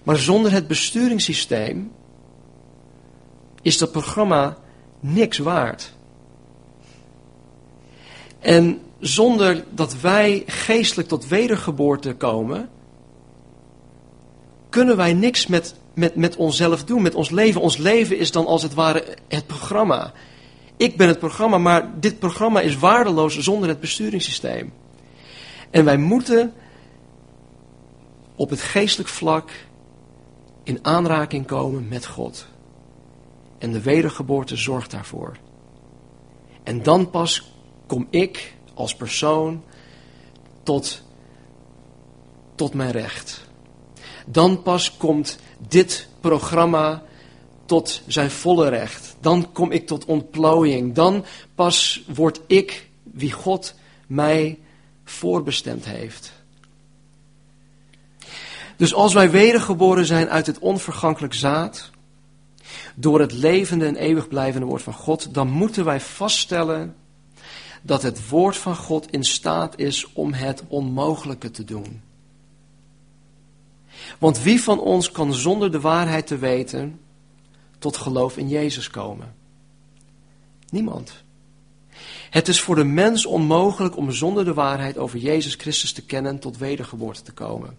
Maar 0.03 0.17
zonder 0.17 0.53
het 0.53 0.67
besturingssysteem 0.67 1.93
is 3.63 3.79
dat 3.79 3.93
programma 3.93 4.57
niks 5.01 5.39
waard. 5.39 5.93
En 8.41 8.81
zonder 9.01 9.65
dat 9.71 10.01
wij 10.01 10.43
geestelijk 10.47 11.09
tot 11.09 11.29
wedergeboorte 11.29 12.15
komen, 12.15 12.69
kunnen 14.69 14.97
wij 14.97 15.13
niks 15.13 15.47
met, 15.47 15.75
met, 15.95 16.17
met 16.17 16.37
onszelf 16.37 16.85
doen, 16.85 17.03
met 17.03 17.15
ons 17.15 17.31
leven. 17.31 17.61
Ons 17.61 17.77
leven 17.77 18.19
is 18.19 18.31
dan 18.31 18.47
als 18.47 18.63
het 18.63 18.75
ware 18.75 19.05
het 19.29 19.47
programma. 19.47 20.13
Ik 20.77 20.97
ben 20.97 21.09
het 21.09 21.19
programma, 21.19 21.59
maar 21.59 22.01
dit 22.01 22.19
programma 22.19 22.61
is 22.61 22.79
waardeloos 22.79 23.39
zonder 23.39 23.69
het 23.69 23.81
besturingssysteem. 23.81 24.73
En 25.71 25.85
wij 25.85 25.97
moeten 25.97 26.53
op 28.37 28.51
het 28.51 28.61
geestelijk 28.61 29.09
vlak 29.09 29.51
in 30.63 30.79
aanraking 30.83 31.47
komen 31.47 31.89
met 31.89 32.07
God. 32.07 32.47
En 33.59 33.73
de 33.73 33.81
wedergeboorte 33.81 34.57
zorgt 34.57 34.91
daarvoor. 34.91 35.37
En 36.63 36.83
dan 36.83 37.11
pas 37.11 37.53
kom 37.87 38.07
ik 38.11 38.55
als 38.75 38.97
persoon 38.97 39.63
tot, 40.63 41.03
tot 42.55 42.75
mijn 42.75 42.91
recht. 42.91 43.49
Dan 44.27 44.63
pas 44.63 44.97
komt 44.97 45.39
dit 45.69 46.09
programma 46.21 47.03
tot 47.65 48.03
zijn 48.07 48.31
volle 48.31 48.69
recht. 48.69 49.14
Dan 49.25 49.53
kom 49.53 49.71
ik 49.71 49.87
tot 49.87 50.05
ontplooiing. 50.05 50.95
Dan 50.95 51.25
pas 51.55 52.05
word 52.15 52.41
ik 52.47 52.89
wie 53.03 53.33
God 53.33 53.75
mij 54.07 54.59
voorbestemd 55.05 55.85
heeft. 55.85 56.33
Dus 58.77 58.95
als 58.95 59.13
wij 59.13 59.31
wedergeboren 59.31 60.07
zijn 60.07 60.29
uit 60.29 60.47
het 60.47 60.59
onvergankelijk 60.59 61.35
zaad, 61.35 61.91
door 62.95 63.21
het 63.21 63.33
levende 63.33 63.87
en 63.87 63.97
eeuwig 63.97 64.29
blijvende 64.29 64.67
woord 64.67 64.83
van 64.83 64.93
God, 64.93 65.35
dan 65.35 65.51
moeten 65.51 65.85
wij 65.85 66.01
vaststellen 66.01 66.97
dat 67.83 68.03
het 68.03 68.29
woord 68.29 68.57
van 68.57 68.77
God 68.77 69.11
in 69.11 69.25
staat 69.25 69.79
is 69.79 70.13
om 70.13 70.33
het 70.33 70.63
onmogelijke 70.69 71.51
te 71.51 71.65
doen. 71.65 72.03
Want 74.19 74.43
wie 74.43 74.63
van 74.63 74.81
ons 74.81 75.11
kan 75.11 75.35
zonder 75.35 75.73
de 75.73 75.81
waarheid 75.81 76.27
te 76.27 76.39
weten 76.39 77.01
tot 77.85 77.97
geloof 77.97 78.37
in 78.37 78.49
Jezus 78.49 78.91
komen? 78.91 79.35
Niemand. 80.71 81.13
Het 82.31 82.49
is 82.49 82.61
voor 82.61 82.75
de 82.75 82.85
mens 82.85 83.27
onmogelijk 83.27 83.97
om 83.97 84.13
zonder 84.13 84.45
de 84.45 84.55
waarheid 84.55 84.99
over 84.99 85.19
Jezus 85.19 85.55
Christus 85.55 85.93
te 85.93 86.03
kennen 86.03 86.39
tot 86.39 86.59
wedergeboorte 86.59 87.23
te 87.23 87.33
komen. 87.33 87.77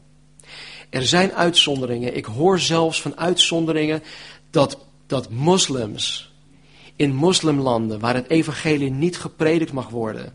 Er 0.90 1.06
zijn 1.06 1.34
uitzonderingen. 1.34 2.16
Ik 2.16 2.26
hoor 2.26 2.60
zelfs 2.60 3.02
van 3.02 3.18
uitzonderingen 3.18 4.04
dat, 4.50 4.78
dat 5.08 5.30
moslims 5.30 6.34
in 6.96 7.16
moslimlanden, 7.16 8.00
waar 8.00 8.16
het 8.16 8.30
evangelie 8.30 8.92
niet 8.92 9.18
gepredikt 9.18 9.72
mag 9.72 9.90
worden, 9.90 10.34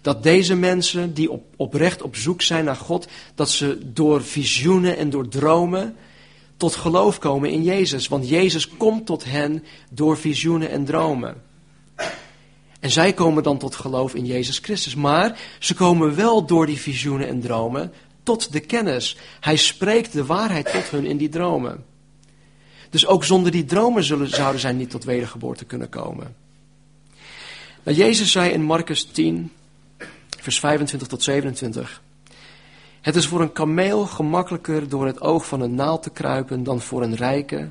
dat 0.00 0.22
deze 0.22 0.54
mensen 0.54 1.14
die 1.14 1.30
op, 1.30 1.44
oprecht 1.56 2.02
op 2.02 2.16
zoek 2.16 2.42
zijn 2.42 2.64
naar 2.64 2.76
God, 2.76 3.08
dat 3.34 3.50
ze 3.50 3.78
door 3.92 4.22
visioenen 4.22 4.96
en 4.96 5.10
door 5.10 5.28
dromen 5.28 5.96
tot 6.58 6.74
geloof 6.74 7.18
komen 7.18 7.50
in 7.50 7.62
Jezus. 7.62 8.08
Want 8.08 8.28
Jezus 8.28 8.68
komt 8.68 9.06
tot 9.06 9.24
hen 9.24 9.64
door 9.90 10.18
visioenen 10.18 10.70
en 10.70 10.84
dromen. 10.84 11.42
En 12.80 12.90
zij 12.90 13.12
komen 13.12 13.42
dan 13.42 13.58
tot 13.58 13.74
geloof 13.74 14.14
in 14.14 14.26
Jezus 14.26 14.58
Christus. 14.58 14.94
Maar 14.94 15.38
ze 15.58 15.74
komen 15.74 16.14
wel 16.14 16.46
door 16.46 16.66
die 16.66 16.78
visioenen 16.78 17.28
en 17.28 17.40
dromen 17.40 17.92
tot 18.22 18.52
de 18.52 18.60
kennis. 18.60 19.16
Hij 19.40 19.56
spreekt 19.56 20.12
de 20.12 20.24
waarheid 20.24 20.72
tot 20.72 20.90
hun 20.90 21.04
in 21.04 21.16
die 21.16 21.28
dromen. 21.28 21.84
Dus 22.90 23.06
ook 23.06 23.24
zonder 23.24 23.52
die 23.52 23.64
dromen 23.64 24.04
zullen, 24.04 24.28
zouden 24.28 24.60
zij 24.60 24.72
niet 24.72 24.90
tot 24.90 25.04
wedergeboorte 25.04 25.64
kunnen 25.64 25.88
komen. 25.88 26.36
Nou, 27.82 27.96
Jezus 27.96 28.32
zei 28.32 28.50
in 28.50 28.62
Marcus 28.62 29.04
10, 29.04 29.52
vers 30.40 30.58
25 30.58 31.08
tot 31.08 31.22
27. 31.22 32.02
Het 33.00 33.16
is 33.16 33.26
voor 33.26 33.40
een 33.40 33.52
kameel 33.52 34.06
gemakkelijker 34.06 34.88
door 34.88 35.06
het 35.06 35.20
oog 35.20 35.46
van 35.46 35.60
een 35.60 35.74
naald 35.74 36.02
te 36.02 36.10
kruipen 36.10 36.64
dan 36.64 36.80
voor 36.80 37.02
een 37.02 37.16
rijke 37.16 37.70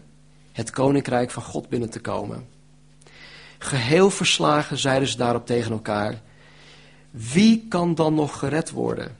het 0.51 0.69
koninkrijk 0.69 1.31
van 1.31 1.43
God 1.43 1.69
binnen 1.69 1.89
te 1.89 1.99
komen. 1.99 2.47
Geheel 3.57 4.09
verslagen 4.09 4.77
zeiden 4.77 5.07
ze 5.07 5.17
daarop 5.17 5.45
tegen 5.45 5.71
elkaar: 5.71 6.21
Wie 7.11 7.65
kan 7.69 7.95
dan 7.95 8.13
nog 8.13 8.39
gered 8.39 8.71
worden? 8.71 9.15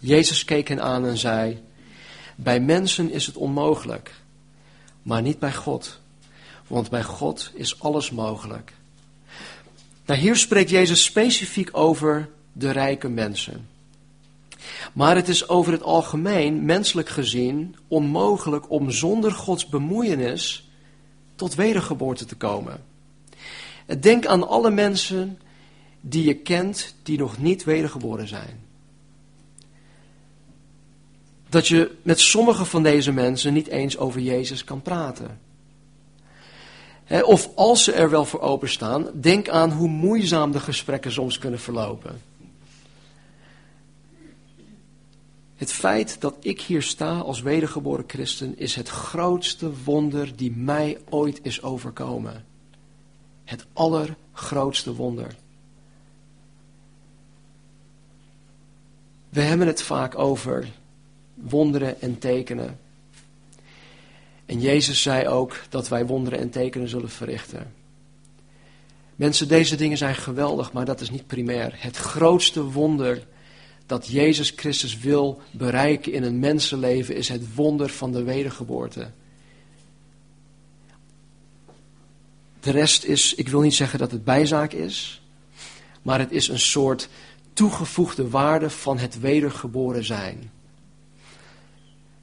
Jezus 0.00 0.44
keek 0.44 0.68
hen 0.68 0.82
aan 0.82 1.06
en 1.06 1.16
zei: 1.16 1.62
Bij 2.34 2.60
mensen 2.60 3.10
is 3.10 3.26
het 3.26 3.36
onmogelijk, 3.36 4.14
maar 5.02 5.22
niet 5.22 5.38
bij 5.38 5.52
God, 5.52 6.00
want 6.66 6.90
bij 6.90 7.02
God 7.02 7.50
is 7.54 7.80
alles 7.80 8.10
mogelijk. 8.10 8.72
Nou, 10.06 10.20
hier 10.20 10.36
spreekt 10.36 10.70
Jezus 10.70 11.04
specifiek 11.04 11.68
over 11.72 12.28
de 12.52 12.70
rijke 12.70 13.08
mensen. 13.08 13.68
Maar 14.92 15.16
het 15.16 15.28
is 15.28 15.48
over 15.48 15.72
het 15.72 15.82
algemeen, 15.82 16.64
menselijk 16.64 17.08
gezien, 17.08 17.76
onmogelijk 17.88 18.70
om 18.70 18.90
zonder 18.90 19.32
Gods 19.32 19.66
bemoeienis 19.66 20.70
tot 21.34 21.54
wedergeboorte 21.54 22.24
te 22.24 22.36
komen. 22.36 22.84
Denk 24.00 24.26
aan 24.26 24.48
alle 24.48 24.70
mensen 24.70 25.38
die 26.00 26.24
je 26.24 26.34
kent 26.34 26.94
die 27.02 27.18
nog 27.18 27.38
niet 27.38 27.64
wedergeboren 27.64 28.28
zijn. 28.28 28.60
Dat 31.48 31.68
je 31.68 31.90
met 32.02 32.20
sommige 32.20 32.64
van 32.64 32.82
deze 32.82 33.12
mensen 33.12 33.52
niet 33.52 33.68
eens 33.68 33.98
over 33.98 34.20
Jezus 34.20 34.64
kan 34.64 34.82
praten. 34.82 35.40
Of 37.22 37.50
als 37.54 37.84
ze 37.84 37.92
er 37.92 38.10
wel 38.10 38.24
voor 38.24 38.40
openstaan, 38.40 39.06
denk 39.14 39.48
aan 39.48 39.70
hoe 39.70 39.88
moeizaam 39.88 40.52
de 40.52 40.60
gesprekken 40.60 41.12
soms 41.12 41.38
kunnen 41.38 41.60
verlopen. 41.60 42.20
Het 45.62 45.72
feit 45.72 46.20
dat 46.20 46.36
ik 46.40 46.60
hier 46.60 46.82
sta 46.82 47.18
als 47.18 47.40
wedergeboren 47.40 48.04
christen 48.06 48.58
is 48.58 48.74
het 48.74 48.88
grootste 48.88 49.82
wonder 49.84 50.36
die 50.36 50.50
mij 50.50 50.98
ooit 51.08 51.40
is 51.42 51.62
overkomen. 51.62 52.44
Het 53.44 53.66
allergrootste 53.72 54.94
wonder. 54.94 55.36
We 59.28 59.40
hebben 59.40 59.66
het 59.66 59.82
vaak 59.82 60.18
over 60.18 60.68
wonderen 61.34 62.00
en 62.00 62.18
tekenen. 62.18 62.80
En 64.46 64.60
Jezus 64.60 65.02
zei 65.02 65.28
ook 65.28 65.60
dat 65.68 65.88
wij 65.88 66.06
wonderen 66.06 66.38
en 66.38 66.50
tekenen 66.50 66.88
zullen 66.88 67.10
verrichten. 67.10 67.72
Mensen, 69.16 69.48
deze 69.48 69.76
dingen 69.76 69.98
zijn 69.98 70.14
geweldig, 70.14 70.72
maar 70.72 70.84
dat 70.84 71.00
is 71.00 71.10
niet 71.10 71.26
primair. 71.26 71.72
Het 71.76 71.96
grootste 71.96 72.64
wonder 72.64 73.30
dat 73.92 74.08
Jezus 74.08 74.52
Christus 74.56 74.98
wil 74.98 75.40
bereiken 75.50 76.12
in 76.12 76.22
een 76.22 76.38
mensenleven 76.38 77.16
is 77.16 77.28
het 77.28 77.54
wonder 77.54 77.88
van 77.88 78.12
de 78.12 78.22
wedergeboorte. 78.22 79.10
De 82.60 82.70
rest 82.70 83.04
is, 83.04 83.34
ik 83.34 83.48
wil 83.48 83.60
niet 83.60 83.74
zeggen 83.74 83.98
dat 83.98 84.10
het 84.10 84.24
bijzaak 84.24 84.72
is, 84.72 85.22
maar 86.02 86.18
het 86.18 86.30
is 86.30 86.48
een 86.48 86.58
soort 86.58 87.08
toegevoegde 87.52 88.28
waarde 88.28 88.70
van 88.70 88.98
het 88.98 89.20
wedergeboren 89.20 90.04
zijn. 90.04 90.50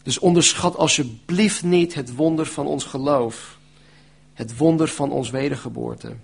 Dus 0.04 0.20
onderschat 0.20 0.76
alsjeblieft 0.76 1.64
niet 1.64 1.94
het 1.94 2.16
wonder 2.16 2.46
van 2.46 2.68
ons 2.68 2.84
geloof, 2.84 3.58
het 4.34 4.58
wonder 4.58 4.88
van 4.88 5.12
ons 5.12 5.30
wedergeboorte. 5.30 6.16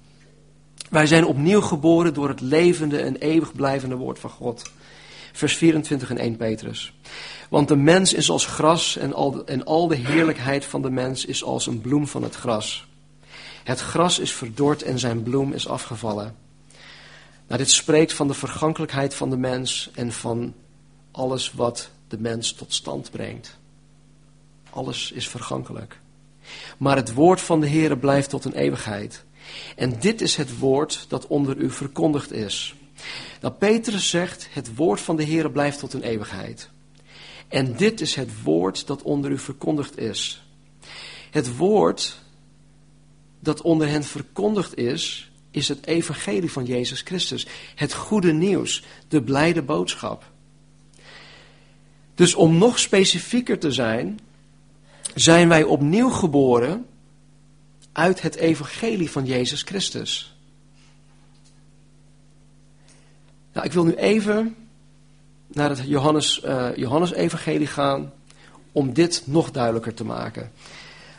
Wij 0.89 1.07
zijn 1.07 1.25
opnieuw 1.25 1.61
geboren 1.61 2.13
door 2.13 2.29
het 2.29 2.41
levende 2.41 2.97
en 2.97 3.15
eeuwig 3.15 3.53
blijvende 3.53 3.95
woord 3.95 4.19
van 4.19 4.29
God 4.29 4.71
vers 5.35 5.55
24 5.55 6.09
in 6.09 6.17
1 6.17 6.35
Petrus. 6.35 6.93
Want 7.49 7.67
de 7.67 7.75
mens 7.75 8.13
is 8.13 8.29
als 8.29 8.45
gras 8.45 8.97
en 8.97 9.13
al, 9.13 9.31
de, 9.31 9.43
en 9.43 9.65
al 9.65 9.87
de 9.87 9.95
heerlijkheid 9.95 10.65
van 10.65 10.81
de 10.81 10.89
mens 10.89 11.25
is 11.25 11.43
als 11.43 11.67
een 11.67 11.81
bloem 11.81 12.07
van 12.07 12.23
het 12.23 12.35
gras. 12.35 12.87
Het 13.63 13.79
gras 13.79 14.19
is 14.19 14.31
verdord 14.31 14.81
en 14.81 14.99
zijn 14.99 15.23
bloem 15.23 15.53
is 15.53 15.67
afgevallen. 15.67 16.35
Nou, 17.47 17.59
dit 17.59 17.71
spreekt 17.71 18.13
van 18.13 18.27
de 18.27 18.33
vergankelijkheid 18.33 19.15
van 19.15 19.29
de 19.29 19.37
mens 19.37 19.89
en 19.93 20.11
van 20.11 20.53
alles 21.11 21.51
wat 21.51 21.89
de 22.07 22.19
mens 22.19 22.53
tot 22.53 22.73
stand 22.73 23.11
brengt. 23.11 23.57
Alles 24.69 25.11
is 25.11 25.27
vergankelijk. 25.27 25.99
Maar 26.77 26.95
het 26.95 27.13
woord 27.13 27.41
van 27.41 27.59
de 27.59 27.69
Heere 27.69 27.97
blijft 27.97 28.29
tot 28.29 28.45
een 28.45 28.55
eeuwigheid. 28.55 29.23
En 29.75 29.99
dit 29.99 30.21
is 30.21 30.35
het 30.35 30.59
woord 30.59 31.05
dat 31.07 31.27
onder 31.27 31.57
u 31.57 31.71
verkondigd 31.71 32.31
is. 32.31 32.75
Dat 33.39 33.57
Petrus 33.57 34.09
zegt, 34.09 34.47
het 34.51 34.75
woord 34.75 35.01
van 35.01 35.15
de 35.15 35.23
Heer 35.23 35.51
blijft 35.51 35.79
tot 35.79 35.93
een 35.93 36.03
eeuwigheid. 36.03 36.69
En 37.47 37.75
dit 37.75 38.01
is 38.01 38.15
het 38.15 38.43
woord 38.43 38.87
dat 38.87 39.01
onder 39.01 39.31
u 39.31 39.37
verkondigd 39.37 39.97
is. 39.97 40.43
Het 41.31 41.57
woord 41.57 42.19
dat 43.39 43.61
onder 43.61 43.87
hen 43.87 44.03
verkondigd 44.03 44.77
is, 44.77 45.31
is 45.51 45.67
het 45.67 45.85
evangelie 45.85 46.51
van 46.51 46.65
Jezus 46.65 47.01
Christus. 47.01 47.47
Het 47.75 47.93
goede 47.93 48.33
nieuws, 48.33 48.83
de 49.07 49.21
blijde 49.21 49.61
boodschap. 49.61 50.31
Dus 52.15 52.35
om 52.35 52.57
nog 52.57 52.79
specifieker 52.79 53.59
te 53.59 53.71
zijn, 53.71 54.19
zijn 55.15 55.47
wij 55.47 55.63
opnieuw 55.63 56.09
geboren 56.09 56.85
uit 57.91 58.21
het 58.21 58.35
evangelie 58.35 59.11
van 59.11 59.25
Jezus 59.25 59.61
Christus. 59.61 60.34
Nou, 63.55 63.67
ik 63.67 63.73
wil 63.73 63.83
nu 63.83 63.95
even 63.95 64.55
naar 65.47 65.69
het 65.69 65.81
Johannes, 65.85 66.43
uh, 66.45 66.75
Johannes 66.75 67.13
evangelie 67.13 67.67
gaan 67.67 68.11
om 68.71 68.93
dit 68.93 69.23
nog 69.25 69.51
duidelijker 69.51 69.93
te 69.93 70.03
maken. 70.03 70.51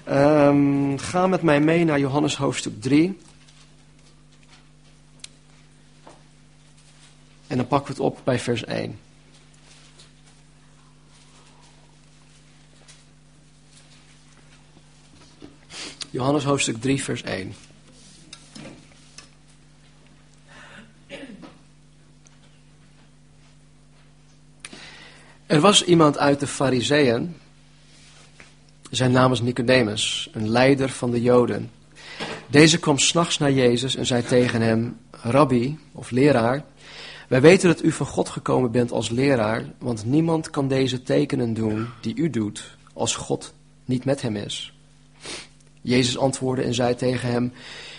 Um, 0.09 0.99
ga 0.99 1.27
met 1.27 1.43
mij 1.43 1.61
mee 1.61 1.85
naar 1.85 1.99
Johannes 1.99 2.37
hoofdstuk 2.37 2.81
3. 2.83 3.19
En 7.47 7.57
dan 7.57 7.67
pakken 7.67 7.87
we 7.87 8.03
het 8.03 8.13
op 8.13 8.21
bij 8.25 8.39
vers 8.39 8.65
1. 8.65 8.99
Johannes 16.11 16.45
hoofdstuk 16.45 16.81
3, 16.81 17.03
vers 17.03 17.23
1. 17.23 17.55
Er 25.47 25.61
was 25.61 25.85
iemand 25.85 26.19
uit 26.19 26.41
de 26.41 26.47
Fariseeën, 26.47 27.37
Zijn 28.91 29.13
naam 29.13 29.33
is 29.33 29.41
Nicodemus, 29.41 30.29
een 30.33 30.49
leider 30.49 30.89
van 30.89 31.11
de 31.11 31.23
Joden. 31.23 31.71
Deze 32.47 32.79
kwam 32.79 32.99
s'nachts 32.99 33.39
naar 33.39 33.53
Jezus 33.53 33.97
en 33.97 34.07
zei 34.07 34.23
tegen 34.23 34.61
hem: 34.61 34.99
Rabbi, 35.11 35.79
of 35.93 36.11
leraar, 36.11 36.65
wij 37.29 37.41
weten 37.41 37.69
dat 37.69 37.83
u 37.83 37.93
van 37.93 38.07
God 38.07 38.29
gekomen 38.29 38.71
bent 38.71 38.93
als 38.93 39.11
leraar, 39.11 39.65
want 39.79 40.05
niemand 40.05 40.51
kan 40.51 40.69
deze 40.69 41.03
tekenen 41.03 41.55
doen 41.55 41.87
die 42.01 42.17
u 42.17 42.31
doet, 42.31 42.77
als 42.93 43.17
God 43.17 43.55
niet 43.85 44.05
met 44.05 44.23
hem 44.23 44.37
is. 44.37 44.75
Jezus 45.81 46.19
antwoordde 46.19 46.65
en 46.65 46.75
zei 46.75 46.95
tegen 46.95 47.31
hem: 47.31 47.53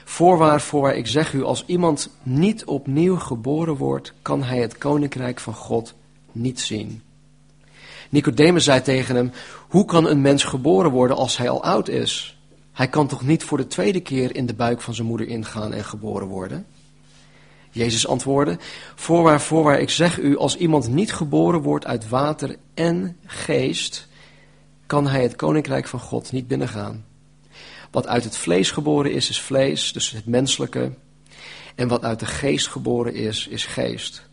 Voorwaar, 0.06 0.62
voorwaar, 0.62 0.96
ik 0.96 1.08
zeg 1.08 1.34
u, 1.34 1.44
als 1.44 1.64
iemand 1.66 2.10
niet 2.24 2.66
opnieuw 2.66 3.16
geboren 3.16 3.76
wordt, 3.76 4.14
kan 4.22 4.44
hij 4.44 4.60
het 4.60 4.78
koninkrijk 4.78 5.40
van 5.40 5.54
God 5.54 5.94
niet 6.32 6.60
zien. 6.60 7.02
Nicodemus 8.10 8.64
zei 8.64 8.82
tegen 8.82 9.16
hem: 9.16 9.32
Hoe 9.68 9.86
kan 9.86 10.08
een 10.08 10.22
mens 10.22 10.44
geboren 10.44 10.92
worden 10.92 11.18
als 11.18 11.38
hij 11.38 11.50
al 11.50 11.64
oud 11.64 11.88
is? 11.88 12.38
Hij 12.74 12.88
kan 12.88 13.08
toch 13.08 13.22
niet 13.22 13.44
voor 13.44 13.58
de 13.58 13.68
tweede 13.68 14.00
keer 14.00 14.36
in 14.36 14.46
de 14.46 14.54
buik 14.54 14.82
van 14.82 14.94
zijn 14.94 15.08
moeder 15.08 15.28
ingaan 15.28 15.74
en 15.74 15.84
geboren 15.84 16.28
worden? 16.28 16.66
Jezus 17.72 18.08
antwoordde: 18.08 18.58
Voorwaar, 18.96 19.42
voorwaar, 19.42 19.80
ik 19.80 19.90
zeg 19.90 20.20
u, 20.20 20.38
als 20.38 20.58
iemand 20.58 20.88
niet 20.88 21.14
geboren 21.14 21.62
wordt 21.62 21.86
uit 21.86 22.10
water 22.10 22.56
en 22.74 23.18
geest, 23.26 24.08
kan 24.86 25.08
hij 25.08 25.22
het 25.22 25.36
koninkrijk 25.36 25.88
van 25.88 26.00
God 26.00 26.32
niet 26.32 26.48
binnengaan. 26.48 27.06
Wat 27.92 28.08
uit 28.08 28.24
het 28.24 28.38
vlees 28.38 28.72
geboren 28.72 29.12
is, 29.12 29.30
is 29.30 29.42
vlees, 29.42 29.94
dus 29.94 30.12
het 30.12 30.26
menselijke. 30.26 30.92
En 31.76 31.88
wat 31.88 32.04
uit 32.04 32.20
de 32.20 32.26
geest 32.26 32.68
geboren 32.68 33.14
is, 33.14 33.48
is 33.48 33.66
geest. 33.66 34.27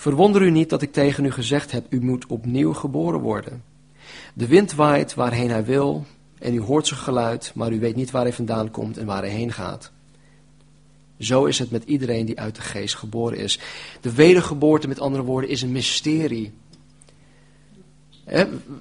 Verwonder 0.00 0.42
u 0.42 0.50
niet 0.50 0.70
dat 0.70 0.82
ik 0.82 0.92
tegen 0.92 1.24
u 1.24 1.30
gezegd 1.30 1.72
heb, 1.72 1.86
u 1.88 2.00
moet 2.02 2.26
opnieuw 2.26 2.72
geboren 2.72 3.20
worden. 3.20 3.62
De 4.34 4.46
wind 4.46 4.74
waait 4.74 5.14
waarheen 5.14 5.50
hij 5.50 5.64
wil 5.64 6.04
en 6.38 6.54
u 6.54 6.60
hoort 6.60 6.86
zijn 6.86 7.00
geluid, 7.00 7.52
maar 7.54 7.72
u 7.72 7.80
weet 7.80 7.96
niet 7.96 8.10
waar 8.10 8.22
hij 8.22 8.32
vandaan 8.32 8.70
komt 8.70 8.98
en 8.98 9.06
waar 9.06 9.22
hij 9.22 9.30
heen 9.30 9.52
gaat. 9.52 9.90
Zo 11.18 11.44
is 11.44 11.58
het 11.58 11.70
met 11.70 11.84
iedereen 11.84 12.26
die 12.26 12.40
uit 12.40 12.54
de 12.54 12.60
geest 12.60 12.94
geboren 12.94 13.38
is. 13.38 13.58
De 14.00 14.12
wedergeboorte, 14.12 14.88
met 14.88 15.00
andere 15.00 15.24
woorden, 15.24 15.50
is 15.50 15.62
een 15.62 15.72
mysterie. 15.72 16.52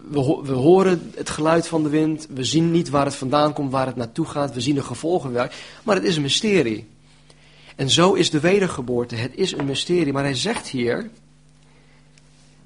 We 0.10 0.52
horen 0.54 1.12
het 1.16 1.30
geluid 1.30 1.68
van 1.68 1.84
de 1.84 1.90
wind, 1.90 2.28
we 2.34 2.44
zien 2.44 2.72
niet 2.72 2.90
waar 2.90 3.06
het 3.06 3.16
vandaan 3.16 3.54
komt, 3.54 3.72
waar 3.72 3.86
het 3.86 3.96
naartoe 3.96 4.26
gaat, 4.26 4.54
we 4.54 4.62
zien 4.62 4.76
de 4.76 4.84
gevolgen 4.84 5.32
wel, 5.32 5.48
maar 5.84 5.96
het 5.96 6.06
is 6.06 6.16
een 6.16 6.22
mysterie. 6.22 6.88
En 7.80 7.90
zo 7.90 8.14
is 8.14 8.30
de 8.30 8.40
wedergeboorte, 8.40 9.16
het 9.16 9.36
is 9.36 9.52
een 9.52 9.66
mysterie, 9.66 10.14
maar 10.14 10.24
hij 10.24 10.36
zegt 10.36 10.68
hier 10.68 11.10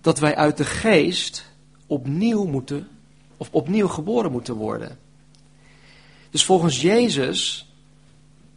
dat 0.02 0.19
wij 0.19 0.36
uit 0.36 0.58
de 0.58 0.65
geest 0.65 1.45
opnieuw 1.88 2.45
moeten, 2.45 2.88
of 3.38 3.49
opnieuw 3.52 3.88
geboren 3.88 4.32
moeten 4.32 4.56
worden. 4.56 4.99
Dus 6.30 6.45
volgens 6.45 6.82
Jezus 6.82 7.69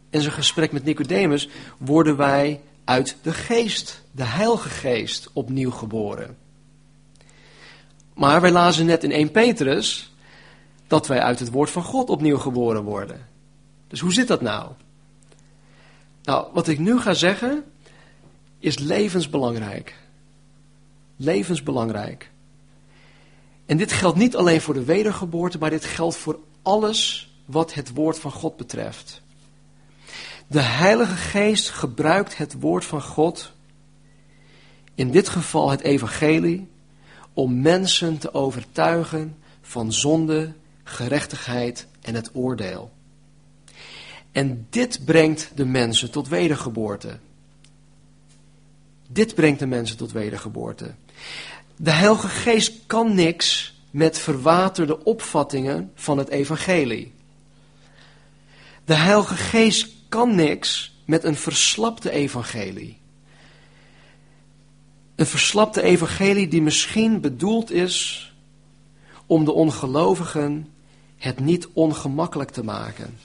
in 0.09 0.21
zijn 0.21 0.33
gesprek 0.33 0.71
met 0.71 0.83
Nicodemus 0.83 1.49
worden 1.77 2.17
wij 2.17 2.61
uit 2.83 3.17
de 3.21 3.33
geest, 3.33 4.03
de 4.11 4.23
heilige 4.23 4.69
geest, 4.69 5.29
opnieuw 5.33 5.71
geboren. 5.71 6.37
Maar 8.13 8.41
wij 8.41 8.51
lazen 8.51 8.85
net 8.85 9.03
in 9.03 9.11
1 9.11 9.31
Petrus 9.31 10.13
dat 10.87 11.07
wij 11.07 11.21
uit 11.21 11.39
het 11.39 11.51
woord 11.51 11.69
van 11.69 11.83
God 11.83 12.09
opnieuw 12.09 12.37
geboren 12.37 12.83
worden. 12.83 13.27
Dus 13.87 13.99
hoe 13.99 14.13
zit 14.13 14.27
dat 14.27 14.41
nou? 14.41 14.71
Nou, 16.27 16.47
wat 16.53 16.67
ik 16.67 16.79
nu 16.79 16.99
ga 16.99 17.13
zeggen 17.13 17.63
is 18.59 18.77
levensbelangrijk. 18.77 19.95
Levensbelangrijk. 21.15 22.31
En 23.65 23.77
dit 23.77 23.91
geldt 23.91 24.17
niet 24.17 24.35
alleen 24.35 24.61
voor 24.61 24.73
de 24.73 24.83
wedergeboorte, 24.83 25.57
maar 25.57 25.69
dit 25.69 25.85
geldt 25.85 26.15
voor 26.15 26.39
alles 26.61 27.31
wat 27.45 27.73
het 27.73 27.93
woord 27.93 28.19
van 28.19 28.31
God 28.31 28.57
betreft. 28.57 29.21
De 30.47 30.61
Heilige 30.61 31.15
Geest 31.15 31.69
gebruikt 31.69 32.37
het 32.37 32.53
woord 32.59 32.85
van 32.85 33.01
God, 33.01 33.53
in 34.95 35.11
dit 35.11 35.29
geval 35.29 35.69
het 35.69 35.81
evangelie, 35.81 36.67
om 37.33 37.61
mensen 37.61 38.17
te 38.17 38.33
overtuigen 38.33 39.37
van 39.61 39.93
zonde, 39.93 40.53
gerechtigheid 40.83 41.87
en 42.01 42.15
het 42.15 42.29
oordeel. 42.33 42.95
En 44.37 44.67
dit 44.69 45.05
brengt 45.05 45.51
de 45.55 45.65
mensen 45.65 46.11
tot 46.11 46.27
wedergeboorte. 46.27 47.19
Dit 49.07 49.35
brengt 49.35 49.59
de 49.59 49.65
mensen 49.65 49.97
tot 49.97 50.11
wedergeboorte. 50.11 50.93
De 51.75 51.91
Heilige 51.91 52.27
Geest 52.27 52.73
kan 52.87 53.15
niks 53.15 53.75
met 53.91 54.19
verwaterde 54.19 55.03
opvattingen 55.03 55.91
van 55.95 56.17
het 56.17 56.29
evangelie. 56.29 57.13
De 58.85 58.93
Heilige 58.93 59.35
Geest 59.35 59.87
kan 60.09 60.35
niks 60.35 60.95
met 61.05 61.23
een 61.23 61.35
verslapte 61.35 62.09
evangelie. 62.11 62.99
Een 65.15 65.25
verslapte 65.25 65.81
evangelie 65.81 66.47
die 66.47 66.61
misschien 66.61 67.21
bedoeld 67.21 67.71
is 67.71 68.33
om 69.25 69.45
de 69.45 69.51
ongelovigen 69.51 70.67
het 71.17 71.39
niet 71.39 71.67
ongemakkelijk 71.73 72.49
te 72.49 72.63
maken. 72.63 73.17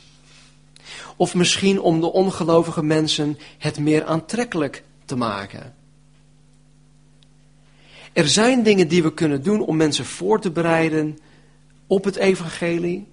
Of 1.17 1.35
misschien 1.35 1.81
om 1.81 2.01
de 2.01 2.13
ongelovige 2.13 2.83
mensen 2.83 3.39
het 3.59 3.79
meer 3.79 4.05
aantrekkelijk 4.05 4.85
te 5.05 5.17
maken. 5.17 5.75
Er 8.13 8.29
zijn 8.29 8.63
dingen 8.63 8.89
die 8.89 9.03
we 9.03 9.15
kunnen 9.15 9.43
doen 9.43 9.61
om 9.61 9.77
mensen 9.77 10.05
voor 10.05 10.41
te 10.41 10.51
bereiden 10.51 11.19
op 11.87 12.05
het 12.05 12.17
evangelie. 12.17 13.07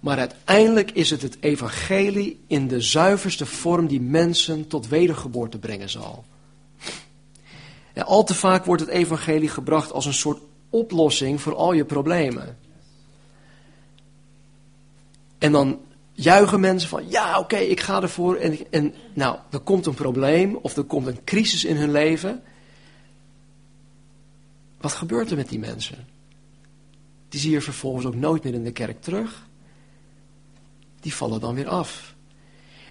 Maar 0.00 0.18
uiteindelijk 0.18 0.90
is 0.90 1.10
het 1.10 1.22
het 1.22 1.36
evangelie 1.40 2.40
in 2.46 2.68
de 2.68 2.80
zuiverste 2.80 3.46
vorm 3.46 3.86
die 3.86 4.00
mensen 4.00 4.66
tot 4.66 4.88
wedergeboorte 4.88 5.58
brengen 5.58 5.90
zal. 5.90 6.24
En 7.92 8.04
al 8.04 8.24
te 8.24 8.34
vaak 8.34 8.64
wordt 8.64 8.82
het 8.82 8.90
evangelie 8.90 9.48
gebracht 9.48 9.92
als 9.92 10.06
een 10.06 10.14
soort 10.14 10.40
oplossing 10.70 11.40
voor 11.40 11.54
al 11.54 11.72
je 11.72 11.84
problemen. 11.84 12.58
En 15.38 15.52
dan 15.52 15.80
juichen 16.12 16.60
mensen 16.60 16.88
van, 16.88 17.08
ja 17.08 17.38
oké, 17.38 17.56
ik 17.56 17.80
ga 17.80 18.02
ervoor. 18.02 18.36
En, 18.36 18.58
en 18.70 18.94
nou, 19.14 19.38
er 19.50 19.60
komt 19.60 19.86
een 19.86 19.94
probleem 19.94 20.56
of 20.56 20.76
er 20.76 20.84
komt 20.84 21.06
een 21.06 21.24
crisis 21.24 21.64
in 21.64 21.76
hun 21.76 21.90
leven. 21.90 22.42
Wat 24.80 24.92
gebeurt 24.92 25.30
er 25.30 25.36
met 25.36 25.48
die 25.48 25.58
mensen? 25.58 26.06
Die 27.28 27.40
zie 27.40 27.50
je 27.50 27.60
vervolgens 27.60 28.06
ook 28.06 28.14
nooit 28.14 28.44
meer 28.44 28.54
in 28.54 28.64
de 28.64 28.72
kerk 28.72 29.02
terug. 29.02 29.46
Die 31.00 31.14
vallen 31.14 31.40
dan 31.40 31.54
weer 31.54 31.68
af. 31.68 32.14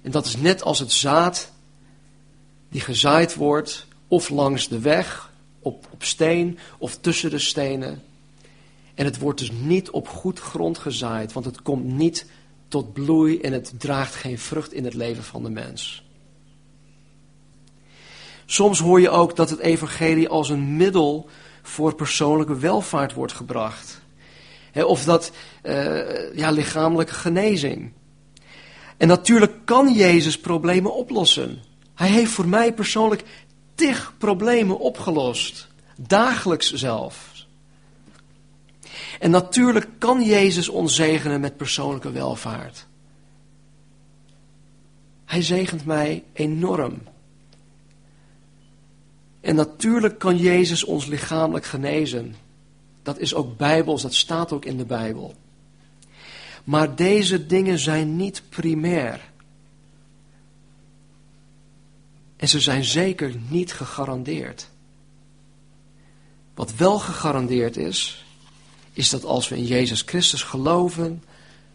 En 0.01 0.11
dat 0.11 0.25
is 0.25 0.37
net 0.37 0.63
als 0.63 0.79
het 0.79 0.91
zaad 0.91 1.51
die 2.69 2.81
gezaaid 2.81 3.35
wordt 3.35 3.87
of 4.07 4.29
langs 4.29 4.67
de 4.67 4.79
weg, 4.79 5.31
op, 5.59 5.87
op 5.91 6.03
steen 6.03 6.59
of 6.77 6.97
tussen 6.97 7.29
de 7.29 7.39
stenen. 7.39 8.01
En 8.93 9.05
het 9.05 9.17
wordt 9.17 9.39
dus 9.39 9.51
niet 9.51 9.89
op 9.89 10.07
goed 10.07 10.39
grond 10.39 10.77
gezaaid, 10.77 11.33
want 11.33 11.45
het 11.45 11.61
komt 11.61 11.85
niet 11.85 12.25
tot 12.71 12.93
bloei 12.93 13.39
en 13.39 13.53
het 13.53 13.73
draagt 13.77 14.15
geen 14.15 14.39
vrucht 14.39 14.73
in 14.73 14.83
het 14.83 14.93
leven 14.93 15.23
van 15.23 15.43
de 15.43 15.49
mens. 15.49 16.03
Soms 18.45 18.79
hoor 18.79 19.01
je 19.01 19.09
ook 19.09 19.35
dat 19.35 19.49
het 19.49 19.59
evangelie 19.59 20.29
als 20.29 20.49
een 20.49 20.75
middel 20.75 21.29
voor 21.61 21.95
persoonlijke 21.95 22.57
welvaart 22.57 23.13
wordt 23.13 23.33
gebracht. 23.33 24.01
of 24.73 25.03
dat 25.03 25.31
uh, 25.63 26.35
ja, 26.35 26.51
lichamelijke 26.51 27.13
genezing. 27.13 27.91
En 28.97 29.07
natuurlijk 29.07 29.53
kan 29.65 29.93
Jezus 29.93 30.39
problemen 30.39 30.95
oplossen. 30.95 31.59
Hij 31.95 32.09
heeft 32.09 32.31
voor 32.31 32.47
mij 32.47 32.73
persoonlijk 32.73 33.23
tig 33.75 34.13
problemen 34.17 34.79
opgelost. 34.79 35.67
Dagelijks 35.97 36.73
zelf. 36.73 37.30
En 39.19 39.31
natuurlijk 39.31 39.89
kan 39.97 40.23
Jezus 40.23 40.69
ons 40.69 40.95
zegenen 40.95 41.41
met 41.41 41.57
persoonlijke 41.57 42.11
welvaart. 42.11 42.87
Hij 45.25 45.41
zegent 45.41 45.85
mij 45.85 46.23
enorm. 46.33 47.01
En 49.41 49.55
natuurlijk 49.55 50.19
kan 50.19 50.37
Jezus 50.37 50.83
ons 50.83 51.05
lichamelijk 51.05 51.65
genezen. 51.65 52.35
Dat 53.03 53.19
is 53.19 53.33
ook 53.33 53.57
bijbels, 53.57 54.01
dat 54.01 54.13
staat 54.13 54.51
ook 54.51 54.65
in 54.65 54.77
de 54.77 54.85
Bijbel. 54.85 55.35
Maar 56.63 56.95
deze 56.95 57.45
dingen 57.45 57.79
zijn 57.79 58.15
niet 58.15 58.43
primair. 58.49 59.29
En 62.35 62.47
ze 62.47 62.59
zijn 62.59 62.83
zeker 62.83 63.35
niet 63.49 63.73
gegarandeerd. 63.73 64.69
Wat 66.53 66.75
wel 66.75 66.99
gegarandeerd 66.99 67.77
is, 67.77 68.25
is 68.93 69.09
dat 69.09 69.25
als 69.25 69.49
we 69.49 69.57
in 69.57 69.65
Jezus 69.65 70.01
Christus 70.01 70.43
geloven, 70.43 71.23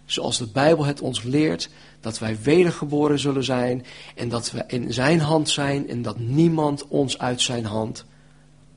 zoals 0.05 0.39
de 0.39 0.47
Bijbel 0.47 0.85
het 0.85 1.01
ons 1.01 1.23
leert, 1.23 1.69
dat 2.01 2.19
wij 2.19 2.39
wedergeboren 2.43 3.19
zullen 3.19 3.45
zijn 3.45 3.87
en 4.15 4.29
dat 4.29 4.51
we 4.51 4.65
in 4.67 4.93
Zijn 4.93 5.21
hand 5.21 5.49
zijn 5.49 5.89
en 5.89 6.03
dat 6.03 6.19
niemand 6.19 6.87
ons 6.89 7.19
uit 7.19 7.41
Zijn 7.41 7.65
hand 7.65 8.05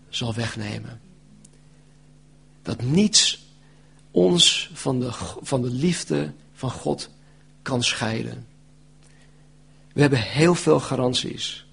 zal 0.10 0.34
wegnemen. 0.34 1.02
Dat 2.62 2.82
niets 2.82 3.47
ons 4.12 4.69
van 4.73 4.99
de, 4.99 5.10
van 5.41 5.62
de 5.62 5.69
liefde 5.69 6.34
van 6.54 6.71
God 6.71 7.10
kan 7.62 7.84
scheiden. 7.84 8.47
We 9.93 10.02
hebben 10.02 10.19
heel 10.19 10.56
veel 10.56 10.80
garanties. 10.80 11.65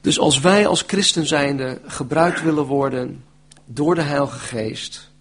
Dus 0.00 0.18
als 0.18 0.40
wij 0.40 0.66
als 0.66 0.84
christen 0.86 1.26
zijnde 1.26 1.80
gebruikt 1.86 2.42
willen 2.42 2.64
worden 2.64 3.24
door 3.64 3.94
de 3.94 4.02
Heilige 4.02 4.38
Geest 4.38 5.12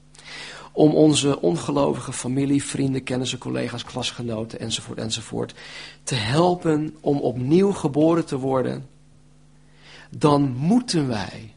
om 0.72 0.92
onze 0.92 1.42
ongelovige 1.42 2.14
familie, 2.14 2.64
vrienden, 2.64 3.04
kennissen, 3.04 3.38
collega's, 3.38 3.84
klasgenoten 3.84 4.60
enzovoort 4.60 4.98
enzovoort 4.98 5.54
te 6.04 6.16
helpen 6.16 6.96
om 7.00 7.18
opnieuw 7.18 7.72
geboren 7.72 8.26
te 8.26 8.38
worden, 8.38 8.90
dan 10.10 10.56
moeten 10.56 11.08
wij, 11.08 11.54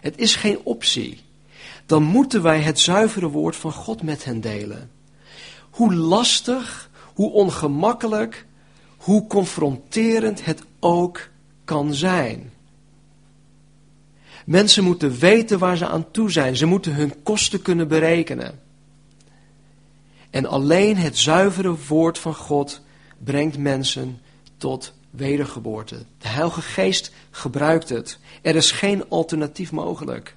het 0.00 0.18
is 0.18 0.36
geen 0.36 0.58
optie, 0.62 1.20
dan 1.86 2.02
moeten 2.02 2.42
wij 2.42 2.60
het 2.60 2.80
zuivere 2.80 3.28
woord 3.28 3.56
van 3.56 3.72
God 3.72 4.02
met 4.02 4.24
hen 4.24 4.40
delen. 4.40 4.90
Hoe 5.70 5.94
lastig, 5.94 6.90
hoe 7.14 7.30
ongemakkelijk, 7.30 8.46
hoe 8.96 9.26
confronterend 9.26 10.44
het 10.44 10.62
ook 10.80 11.28
kan 11.64 11.94
zijn. 11.94 12.52
Mensen 14.48 14.84
moeten 14.84 15.18
weten 15.18 15.58
waar 15.58 15.76
ze 15.76 15.86
aan 15.86 16.10
toe 16.10 16.30
zijn. 16.30 16.56
Ze 16.56 16.66
moeten 16.66 16.94
hun 16.94 17.22
kosten 17.22 17.62
kunnen 17.62 17.88
berekenen. 17.88 18.60
En 20.30 20.46
alleen 20.46 20.96
het 20.96 21.18
zuivere 21.18 21.74
woord 21.88 22.18
van 22.18 22.34
God 22.34 22.80
brengt 23.24 23.58
mensen 23.58 24.20
tot 24.56 24.92
wedergeboorte. 25.10 25.96
De 26.18 26.28
Heilige 26.28 26.62
Geest 26.62 27.12
gebruikt 27.30 27.88
het. 27.88 28.18
Er 28.42 28.56
is 28.56 28.70
geen 28.70 29.08
alternatief 29.08 29.72
mogelijk. 29.72 30.36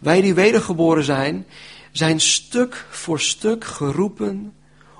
Wij 0.00 0.20
die 0.20 0.34
wedergeboren 0.34 1.04
zijn, 1.04 1.46
zijn 1.92 2.20
stuk 2.20 2.86
voor 2.90 3.20
stuk 3.20 3.64
geroepen 3.64 4.54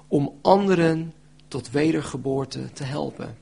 om 0.09 0.39
anderen 0.43 1.13
tot 1.49 1.71
wedergeboorte 1.71 2.73
te 2.73 2.85
helpen. 2.85 3.40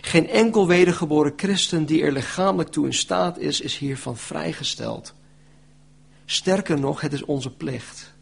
Geen 0.00 0.28
enkel 0.28 0.66
wedergeboren 0.66 1.32
christen 1.36 1.84
die 1.84 2.02
er 2.02 2.12
lichamelijk 2.12 2.68
toe 2.70 2.86
in 2.86 2.94
staat 2.94 3.38
is, 3.38 3.60
is 3.60 3.78
hiervan 3.78 4.16
vrijgesteld. 4.16 5.14
Sterker 6.24 6.80
nog, 6.80 7.00
het 7.00 7.12
is 7.12 7.24
onze 7.24 7.50
plicht. 7.50 8.14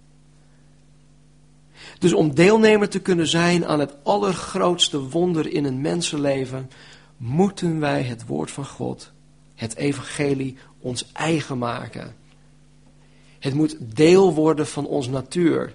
Dus 1.99 2.13
om 2.13 2.35
deelnemer 2.35 2.89
te 2.89 3.01
kunnen 3.01 3.27
zijn 3.27 3.67
aan 3.67 3.81
het 3.81 3.95
allergrootste 4.03 5.09
wonder 5.09 5.53
in 5.53 5.65
een 5.65 5.81
mensenleven, 5.81 6.71
moeten 7.17 7.81
wij 7.81 8.03
het 8.03 8.27
woord 8.27 8.51
van 8.51 8.67
God, 8.67 9.13
het 9.55 9.77
evangelie, 9.77 10.57
ons 10.81 11.13
eigen 11.13 11.59
maken. 11.59 12.17
Het 13.39 13.55
moet 13.55 13.77
deel 13.97 14.35
worden 14.35 14.67
van 14.67 14.87
ons 14.87 15.09
natuur 15.09 15.75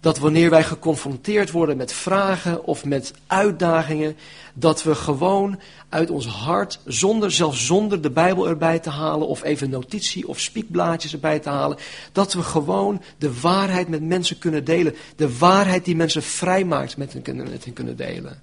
dat 0.00 0.18
wanneer 0.18 0.50
wij 0.50 0.64
geconfronteerd 0.64 1.50
worden 1.50 1.76
met 1.76 1.92
vragen 1.92 2.64
of 2.64 2.84
met 2.84 3.12
uitdagingen, 3.26 4.16
dat 4.54 4.82
we 4.82 4.94
gewoon 4.94 5.60
uit 5.88 6.10
ons 6.10 6.26
hart, 6.26 6.80
zonder, 6.84 7.30
zelfs 7.30 7.66
zonder 7.66 8.02
de 8.02 8.10
Bijbel 8.10 8.48
erbij 8.48 8.78
te 8.78 8.90
halen 8.90 9.28
of 9.28 9.42
even 9.42 9.70
notitie 9.70 10.28
of 10.28 10.40
spiekblaadjes 10.40 11.12
erbij 11.12 11.38
te 11.38 11.48
halen, 11.48 11.78
dat 12.12 12.32
we 12.32 12.42
gewoon 12.42 13.02
de 13.18 13.40
waarheid 13.40 13.88
met 13.88 14.02
mensen 14.02 14.38
kunnen 14.38 14.64
delen. 14.64 14.94
De 15.16 15.38
waarheid 15.38 15.84
die 15.84 15.96
mensen 15.96 16.22
vrijmaakt 16.22 16.96
met 16.96 17.12
hen, 17.12 17.36
met 17.36 17.64
hen 17.64 17.72
kunnen 17.72 17.96
delen. 17.96 18.42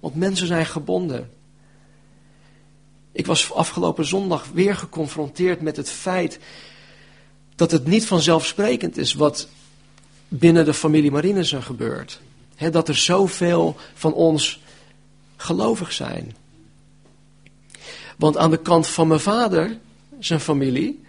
Want 0.00 0.14
mensen 0.14 0.46
zijn 0.46 0.66
gebonden. 0.66 1.30
Ik 3.12 3.26
was 3.26 3.52
afgelopen 3.52 4.04
zondag 4.04 4.46
weer 4.52 4.76
geconfronteerd 4.76 5.60
met 5.60 5.76
het 5.76 5.90
feit 5.90 6.38
dat 7.54 7.70
het 7.70 7.86
niet 7.86 8.06
vanzelfsprekend 8.06 8.96
is 8.96 9.14
wat 9.14 9.48
binnen 10.28 10.64
de 10.64 10.74
familie 10.74 11.10
Marinissen 11.10 11.62
gebeurt. 11.62 12.20
He, 12.54 12.70
dat 12.70 12.88
er 12.88 12.96
zoveel 12.96 13.76
van 13.94 14.12
ons 14.12 14.60
gelovig 15.36 15.92
zijn. 15.92 16.36
Want 18.16 18.36
aan 18.36 18.50
de 18.50 18.62
kant 18.62 18.86
van 18.86 19.08
mijn 19.08 19.20
vader, 19.20 19.78
zijn 20.18 20.40
familie, 20.40 21.04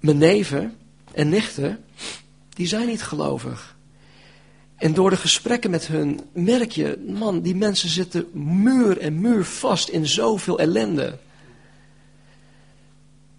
mijn 0.00 0.18
neven 0.18 0.76
en 1.12 1.28
nichten, 1.28 1.84
die 2.48 2.66
zijn 2.66 2.86
niet 2.86 3.02
gelovig. 3.02 3.76
En 4.76 4.94
door 4.94 5.10
de 5.10 5.16
gesprekken 5.16 5.70
met 5.70 5.86
hun 5.86 6.20
merk 6.32 6.70
je, 6.70 7.04
man, 7.06 7.40
die 7.40 7.54
mensen 7.54 7.88
zitten 7.88 8.26
muur 8.62 8.98
en 8.98 9.20
muur 9.20 9.44
vast 9.44 9.88
in 9.88 10.06
zoveel 10.06 10.58
ellende. 10.58 11.18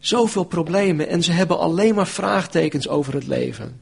Zoveel 0.03 0.43
problemen 0.43 1.07
en 1.07 1.23
ze 1.23 1.31
hebben 1.31 1.59
alleen 1.59 1.95
maar 1.95 2.07
vraagtekens 2.07 2.87
over 2.87 3.13
het 3.13 3.27
leven. 3.27 3.81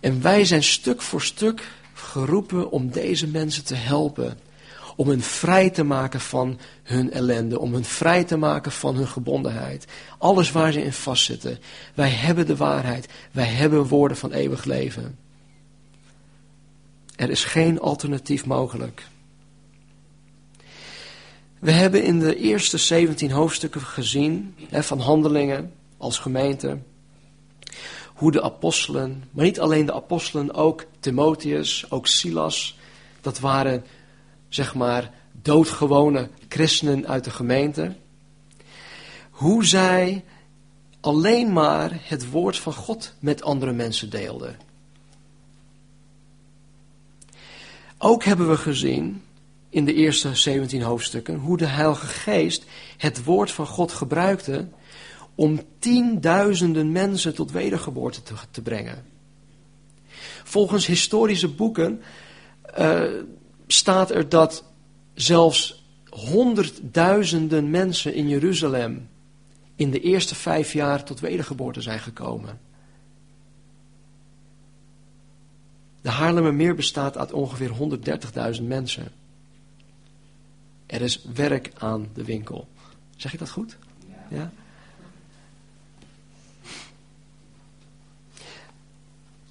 En 0.00 0.22
wij 0.22 0.44
zijn 0.44 0.62
stuk 0.62 1.02
voor 1.02 1.22
stuk 1.22 1.70
geroepen 1.94 2.70
om 2.70 2.90
deze 2.90 3.26
mensen 3.26 3.64
te 3.64 3.74
helpen. 3.74 4.38
Om 4.96 5.08
hen 5.08 5.20
vrij 5.20 5.70
te 5.70 5.82
maken 5.82 6.20
van 6.20 6.58
hun 6.82 7.12
ellende. 7.12 7.58
Om 7.58 7.72
hen 7.72 7.84
vrij 7.84 8.24
te 8.24 8.36
maken 8.36 8.72
van 8.72 8.94
hun 8.96 9.08
gebondenheid. 9.08 9.86
Alles 10.18 10.52
waar 10.52 10.72
ze 10.72 10.82
in 10.82 10.92
vastzitten. 10.92 11.58
Wij 11.94 12.10
hebben 12.10 12.46
de 12.46 12.56
waarheid. 12.56 13.08
Wij 13.30 13.48
hebben 13.48 13.86
woorden 13.86 14.16
van 14.16 14.32
eeuwig 14.32 14.64
leven. 14.64 15.18
Er 17.16 17.30
is 17.30 17.44
geen 17.44 17.80
alternatief 17.80 18.46
mogelijk. 18.46 19.06
We 21.62 21.70
hebben 21.70 22.04
in 22.04 22.18
de 22.18 22.36
eerste 22.36 22.78
17 22.78 23.30
hoofdstukken 23.30 23.80
gezien 23.80 24.54
hè, 24.68 24.82
van 24.82 25.00
handelingen 25.00 25.72
als 25.96 26.18
gemeente. 26.18 26.78
Hoe 28.14 28.32
de 28.32 28.42
apostelen, 28.42 29.24
maar 29.30 29.44
niet 29.44 29.60
alleen 29.60 29.86
de 29.86 29.94
apostelen, 29.94 30.54
ook 30.54 30.84
Timotheus, 31.00 31.90
ook 31.90 32.06
Silas, 32.06 32.78
dat 33.20 33.40
waren 33.40 33.84
zeg 34.48 34.74
maar 34.74 35.10
doodgewone 35.42 36.28
christenen 36.48 37.08
uit 37.08 37.24
de 37.24 37.30
gemeente. 37.30 37.96
Hoe 39.30 39.64
zij 39.64 40.24
alleen 41.00 41.52
maar 41.52 42.00
het 42.02 42.30
woord 42.30 42.58
van 42.58 42.72
God 42.72 43.14
met 43.18 43.42
andere 43.42 43.72
mensen 43.72 44.10
deelden. 44.10 44.56
Ook 47.98 48.24
hebben 48.24 48.48
we 48.48 48.56
gezien 48.56 49.22
in 49.72 49.84
de 49.84 49.94
eerste 49.94 50.34
17 50.34 50.82
hoofdstukken 50.82 51.36
hoe 51.36 51.56
de 51.56 51.66
Heilige 51.66 52.06
Geest 52.06 52.64
het 52.96 53.24
woord 53.24 53.50
van 53.50 53.66
God 53.66 53.92
gebruikte 53.92 54.68
om 55.34 55.60
tienduizenden 55.78 56.92
mensen 56.92 57.34
tot 57.34 57.50
wedergeboorte 57.50 58.20
te, 58.50 58.62
brengen. 58.62 59.04
Volgens 60.44 60.86
historische 60.86 61.48
boeken 61.48 62.02
uh, 62.78 63.02
staat 63.66 64.10
er 64.10 64.28
dat 64.28 64.64
zelfs 65.14 65.84
honderdduizenden 66.08 67.70
mensen 67.70 68.14
in 68.14 68.28
Jeruzalem 68.28 69.08
in 69.76 69.90
de 69.90 70.00
eerste 70.00 70.34
vijf 70.34 70.72
jaar 70.72 71.04
tot 71.04 71.20
wedergeboorte 71.20 71.80
zijn 71.80 72.00
gekomen. 72.00 72.60
De 76.02 76.10
Haarlemmermeer 76.10 76.74
bestaat 76.74 77.18
uit 77.18 77.32
ongeveer 77.32 77.70
130.000 78.56 78.62
mensen. 78.62 79.21
Er 80.92 81.00
is 81.00 81.22
werk 81.34 81.72
aan 81.78 82.08
de 82.14 82.24
winkel. 82.24 82.68
Zeg 83.16 83.32
ik 83.32 83.38
dat 83.38 83.50
goed? 83.50 83.76
Ja? 84.28 84.52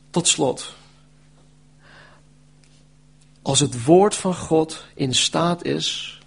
Tot 0.09 0.27
slot. 0.27 0.75
Als 3.41 3.59
het 3.59 3.83
woord 3.85 4.15
van 4.15 4.35
God 4.35 4.85
in 4.95 5.13
staat 5.13 5.63
is 5.63 6.19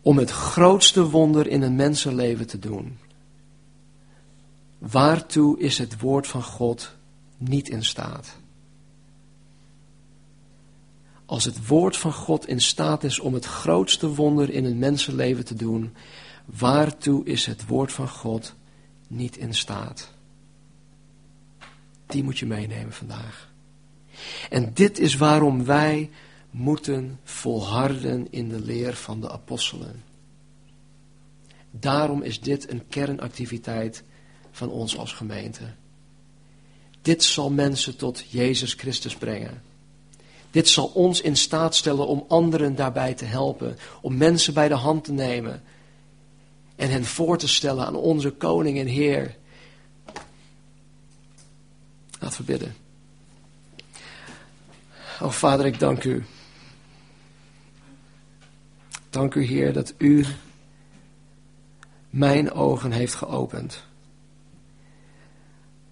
om 0.00 0.18
het 0.18 0.30
grootste 0.30 1.10
wonder 1.10 1.46
in 1.46 1.62
een 1.62 1.76
mensenleven 1.76 2.46
te 2.46 2.58
doen, 2.58 2.98
waartoe 4.78 5.58
is 5.58 5.78
het 5.78 6.00
woord 6.00 6.26
van 6.26 6.42
God 6.42 6.94
niet 7.36 7.68
in 7.68 7.84
staat? 7.84 8.36
Als 11.26 11.44
het 11.44 11.66
woord 11.66 11.96
van 11.96 12.12
God 12.12 12.48
in 12.48 12.60
staat 12.60 13.04
is 13.04 13.18
om 13.18 13.34
het 13.34 13.44
grootste 13.44 14.14
wonder 14.14 14.50
in 14.50 14.64
een 14.64 14.78
mensenleven 14.78 15.44
te 15.44 15.54
doen, 15.54 15.94
waartoe 16.44 17.24
is 17.24 17.46
het 17.46 17.66
woord 17.66 17.92
van 17.92 18.08
God 18.08 18.54
niet 19.08 19.36
in 19.36 19.54
staat? 19.54 20.10
Die 22.06 22.24
moet 22.24 22.38
je 22.38 22.46
meenemen 22.46 22.92
vandaag. 22.92 23.52
En 24.50 24.74
dit 24.74 24.98
is 24.98 25.16
waarom 25.16 25.64
wij 25.64 26.10
moeten 26.50 27.20
volharden 27.24 28.26
in 28.30 28.48
de 28.48 28.60
leer 28.60 28.94
van 28.94 29.20
de 29.20 29.30
apostelen. 29.30 30.04
Daarom 31.70 32.22
is 32.22 32.40
dit 32.40 32.70
een 32.70 32.88
kernactiviteit 32.88 34.04
van 34.50 34.70
ons 34.70 34.98
als 34.98 35.12
gemeente. 35.12 35.74
Dit 37.02 37.24
zal 37.24 37.50
mensen 37.50 37.96
tot 37.96 38.24
Jezus 38.30 38.72
Christus 38.72 39.16
brengen. 39.16 39.62
Dit 40.56 40.68
zal 40.68 40.86
ons 40.86 41.20
in 41.20 41.36
staat 41.36 41.74
stellen 41.74 42.06
om 42.06 42.24
anderen 42.28 42.74
daarbij 42.74 43.14
te 43.14 43.24
helpen, 43.24 43.78
om 44.00 44.16
mensen 44.16 44.54
bij 44.54 44.68
de 44.68 44.74
hand 44.74 45.04
te 45.04 45.12
nemen 45.12 45.62
en 46.76 46.90
hen 46.90 47.04
voor 47.04 47.38
te 47.38 47.48
stellen 47.48 47.86
aan 47.86 47.96
onze 47.96 48.30
koning 48.30 48.78
en 48.78 48.86
Heer. 48.86 49.36
Laten 52.20 52.44
we. 52.44 52.68
Oh 55.20 55.30
Vader, 55.30 55.66
ik 55.66 55.78
dank 55.78 56.04
u. 56.04 56.24
Dank 59.10 59.34
u 59.34 59.44
Heer 59.44 59.72
dat 59.72 59.94
u 59.98 60.26
mijn 62.10 62.52
ogen 62.52 62.92
heeft 62.92 63.14
geopend. 63.14 63.84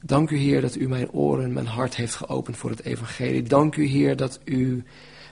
Dank 0.07 0.31
u 0.31 0.37
Heer 0.37 0.61
dat 0.61 0.75
u 0.75 0.89
mijn 0.89 1.11
oren, 1.11 1.53
mijn 1.53 1.67
hart 1.67 1.97
heeft 1.97 2.15
geopend 2.15 2.57
voor 2.57 2.71
het 2.71 2.85
evangelie. 2.85 3.43
Dank 3.43 3.77
u 3.77 3.87
Heer 3.87 4.17
dat 4.17 4.41
u 4.45 4.85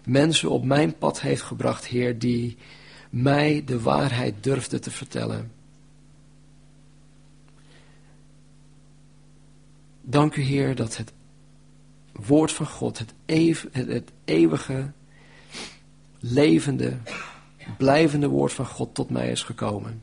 mensen 0.05 0.51
op 0.51 0.65
mijn 0.65 0.99
pad 0.99 1.21
heeft 1.21 1.43
gebracht, 1.43 1.87
Heer, 1.87 2.19
die 2.19 2.57
mij 3.11 3.63
de 3.67 3.81
waarheid 3.81 4.35
durfden 4.45 4.81
te 4.81 4.91
vertellen. 4.91 5.53
Dank 10.01 10.37
u 10.37 10.43
Heer 10.43 10.75
dat 10.75 10.97
het 10.97 11.13
woord 12.13 12.53
van 12.53 12.67
God, 12.67 12.99
het, 12.99 13.15
het 13.73 14.11
eeuwige, 14.25 14.93
levende, 16.19 16.97
blijvende 17.79 18.29
woord 18.29 18.53
van 18.53 18.67
God 18.67 18.95
tot 18.95 19.11
mij 19.11 19.31
is 19.31 19.43
gekomen. 19.43 20.03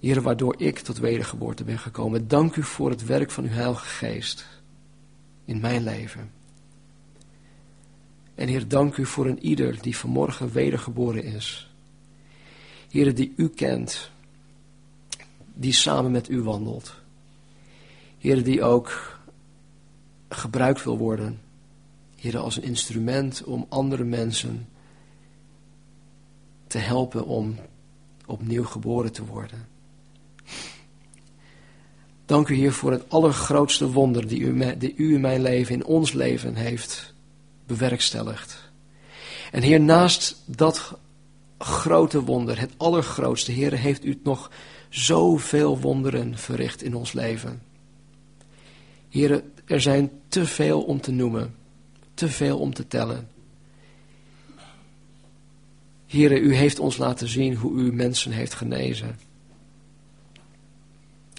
Heer, 0.00 0.22
waardoor 0.22 0.54
ik 0.58 0.78
tot 0.78 0.98
wedergeboorte 0.98 1.64
ben 1.64 1.78
gekomen. 1.78 2.28
Dank 2.28 2.56
u 2.56 2.62
voor 2.62 2.90
het 2.90 3.04
werk 3.04 3.30
van 3.30 3.44
uw 3.44 3.50
Heilige 3.50 3.86
Geest 3.86 4.46
in 5.44 5.60
mijn 5.60 5.82
leven. 5.82 6.30
En 8.34 8.48
Heer, 8.48 8.68
dank 8.68 8.96
u 8.96 9.06
voor 9.06 9.26
een 9.26 9.44
ieder 9.44 9.82
die 9.82 9.96
vanmorgen 9.96 10.52
wedergeboren 10.52 11.24
is. 11.24 11.74
Heer, 12.90 13.14
die 13.14 13.32
u 13.36 13.48
kent, 13.48 14.10
die 15.54 15.72
samen 15.72 16.10
met 16.10 16.28
u 16.28 16.42
wandelt. 16.42 16.94
Heer, 18.18 18.44
die 18.44 18.62
ook 18.62 19.18
gebruikt 20.28 20.84
wil 20.84 20.98
worden. 20.98 21.40
Heer, 22.16 22.38
als 22.38 22.56
een 22.56 22.62
instrument 22.62 23.44
om 23.44 23.66
andere 23.68 24.04
mensen 24.04 24.68
te 26.66 26.78
helpen 26.78 27.26
om 27.26 27.56
opnieuw 28.26 28.64
geboren 28.64 29.12
te 29.12 29.24
worden. 29.24 29.75
Dank 32.26 32.48
u 32.48 32.54
Heer 32.54 32.72
voor 32.72 32.90
het 32.90 33.04
allergrootste 33.08 33.90
wonder 33.90 34.28
die 34.28 34.40
u, 34.40 34.74
u 34.96 35.14
in 35.14 35.20
mijn 35.20 35.42
leven, 35.42 35.74
in 35.74 35.84
ons 35.84 36.12
leven 36.12 36.54
heeft 36.54 37.14
bewerkstelligd. 37.66 38.70
En 39.52 39.62
Heer, 39.62 39.80
naast 39.80 40.42
dat 40.46 40.98
grote 41.58 42.22
wonder, 42.22 42.60
het 42.60 42.72
allergrootste, 42.76 43.52
Heer, 43.52 43.72
heeft 43.72 44.04
u 44.04 44.20
nog 44.22 44.50
zoveel 44.88 45.78
wonderen 45.78 46.38
verricht 46.38 46.82
in 46.82 46.94
ons 46.94 47.12
leven. 47.12 47.62
Heer, 49.08 49.42
er 49.64 49.80
zijn 49.80 50.10
te 50.28 50.46
veel 50.46 50.82
om 50.82 51.00
te 51.00 51.10
noemen, 51.10 51.54
te 52.14 52.28
veel 52.28 52.58
om 52.58 52.74
te 52.74 52.86
tellen. 52.86 53.28
Heer, 56.06 56.38
u 56.38 56.54
heeft 56.54 56.78
ons 56.78 56.96
laten 56.96 57.28
zien 57.28 57.54
hoe 57.54 57.72
u 57.72 57.92
mensen 57.92 58.32
heeft 58.32 58.54
genezen. 58.54 59.18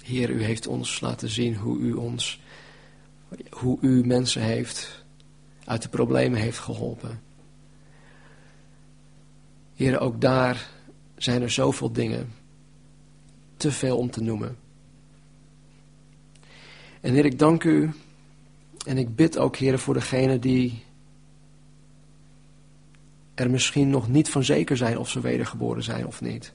Heer, 0.08 0.30
u 0.30 0.42
heeft 0.42 0.66
ons 0.66 1.00
laten 1.00 1.28
zien 1.28 1.56
hoe 1.56 1.78
u 1.78 1.92
ons, 1.92 2.40
hoe 3.50 3.78
u 3.80 4.06
mensen 4.06 4.42
heeft 4.42 5.04
uit 5.64 5.82
de 5.82 5.88
problemen 5.88 6.40
heeft 6.40 6.58
geholpen. 6.58 7.20
Heer, 9.74 10.00
ook 10.00 10.20
daar 10.20 10.68
zijn 11.16 11.42
er 11.42 11.50
zoveel 11.50 11.92
dingen, 11.92 12.32
te 13.56 13.72
veel 13.72 13.96
om 13.96 14.10
te 14.10 14.22
noemen. 14.22 14.56
En 17.00 17.12
Heer, 17.14 17.24
ik 17.24 17.38
dank 17.38 17.64
u 17.64 17.90
en 18.86 18.98
ik 18.98 19.16
bid 19.16 19.38
ook, 19.38 19.56
Heer, 19.56 19.78
voor 19.78 19.94
degenen 19.94 20.40
die 20.40 20.82
er 23.34 23.50
misschien 23.50 23.90
nog 23.90 24.08
niet 24.08 24.30
van 24.30 24.44
zeker 24.44 24.76
zijn 24.76 24.98
of 24.98 25.10
ze 25.10 25.20
wedergeboren 25.20 25.82
zijn 25.82 26.06
of 26.06 26.20
niet. 26.20 26.52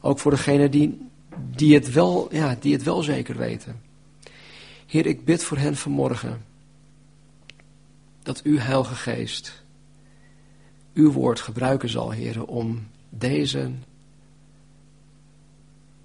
Ook 0.00 0.18
voor 0.18 0.30
degenen 0.30 0.70
die 0.70 1.10
die 1.36 1.74
het 1.74 1.92
wel, 1.92 2.34
ja, 2.34 2.56
die 2.60 2.72
het 2.72 2.82
wel 2.82 3.02
zeker 3.02 3.36
weten. 3.36 3.80
Heer, 4.86 5.06
ik 5.06 5.24
bid 5.24 5.44
voor 5.44 5.58
hen 5.58 5.76
vanmorgen 5.76 6.44
dat 8.22 8.42
uw 8.42 8.58
Heilige 8.58 8.94
Geest 8.94 9.62
uw 10.94 11.12
woord 11.12 11.40
gebruiken 11.40 11.88
zal, 11.88 12.10
Heer, 12.10 12.46
om 12.46 12.88
deze 13.08 13.70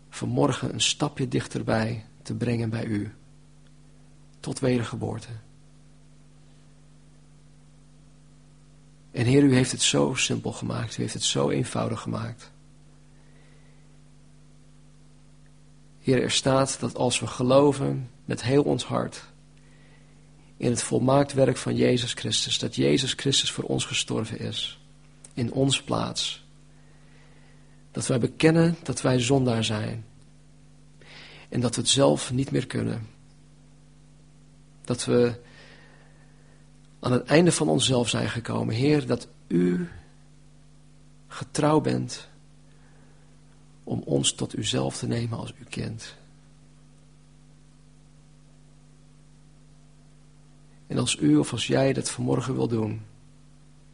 vanmorgen 0.09 0.73
een 0.73 0.81
stapje 0.81 1.27
dichterbij 1.27 2.05
te 2.21 2.35
brengen 2.35 2.69
bij 2.69 2.85
u, 2.85 3.13
tot 4.39 4.59
wedergeboorte. 4.59 5.27
En 9.11 9.25
Heer, 9.25 9.43
u 9.43 9.53
heeft 9.53 9.71
het 9.71 9.81
zo 9.81 10.13
simpel 10.13 10.51
gemaakt, 10.51 10.97
u 10.97 11.01
heeft 11.01 11.13
het 11.13 11.23
zo 11.23 11.49
eenvoudig 11.49 12.01
gemaakt. 12.01 12.51
Heer, 16.07 16.21
er 16.21 16.31
staat 16.31 16.79
dat 16.79 16.95
als 16.95 17.19
we 17.19 17.27
geloven 17.27 18.09
met 18.25 18.43
heel 18.43 18.63
ons 18.63 18.83
hart 18.85 19.23
in 20.57 20.69
het 20.69 20.83
volmaakt 20.83 21.33
werk 21.33 21.57
van 21.57 21.75
Jezus 21.75 22.13
Christus, 22.13 22.59
dat 22.59 22.75
Jezus 22.75 23.13
Christus 23.13 23.51
voor 23.51 23.63
ons 23.63 23.85
gestorven 23.85 24.39
is, 24.39 24.79
in 25.33 25.51
ons 25.51 25.81
plaats, 25.81 26.45
dat 27.91 28.07
wij 28.07 28.19
bekennen 28.19 28.75
dat 28.83 29.01
wij 29.01 29.19
zondaar 29.19 29.63
zijn 29.63 30.05
en 31.49 31.59
dat 31.59 31.75
we 31.75 31.81
het 31.81 31.89
zelf 31.89 32.31
niet 32.31 32.51
meer 32.51 32.67
kunnen. 32.67 33.07
Dat 34.83 35.05
we 35.05 35.39
aan 36.99 37.11
het 37.11 37.25
einde 37.25 37.51
van 37.51 37.69
onszelf 37.69 38.09
zijn 38.09 38.29
gekomen. 38.29 38.75
Heer, 38.75 39.07
dat 39.07 39.27
u 39.47 39.89
getrouw 41.27 41.81
bent 41.81 42.27
om 43.87 44.01
ons 44.05 44.33
tot 44.33 44.57
uzelf 44.57 44.97
te 44.97 45.07
nemen 45.07 45.37
als 45.37 45.53
u 45.59 45.63
kind. 45.63 46.15
En 50.87 50.97
als 50.97 51.15
u 51.15 51.37
of 51.37 51.51
als 51.51 51.67
jij 51.67 51.93
dat 51.93 52.09
vanmorgen 52.09 52.55
wil 52.55 52.67
doen, 52.67 53.01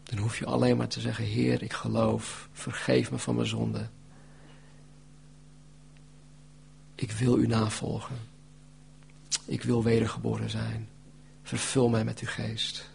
dan 0.03 0.17
hoef 0.17 0.37
je 0.37 0.45
alleen 0.45 0.77
maar 0.77 0.87
te 0.87 0.99
zeggen, 0.99 1.25
Heer, 1.25 1.63
ik 1.63 1.73
geloof, 1.73 2.49
vergeef 2.51 3.11
me 3.11 3.17
van 3.17 3.35
mijn 3.35 3.47
zonde. 3.47 3.89
Ik 6.95 7.11
wil 7.11 7.37
u 7.37 7.47
navolgen. 7.47 8.17
Ik 9.45 9.63
wil 9.63 9.83
wedergeboren 9.83 10.49
zijn. 10.49 10.89
Vervul 11.43 11.89
mij 11.89 12.03
met 12.03 12.19
uw 12.19 12.27
geest. 12.27 12.89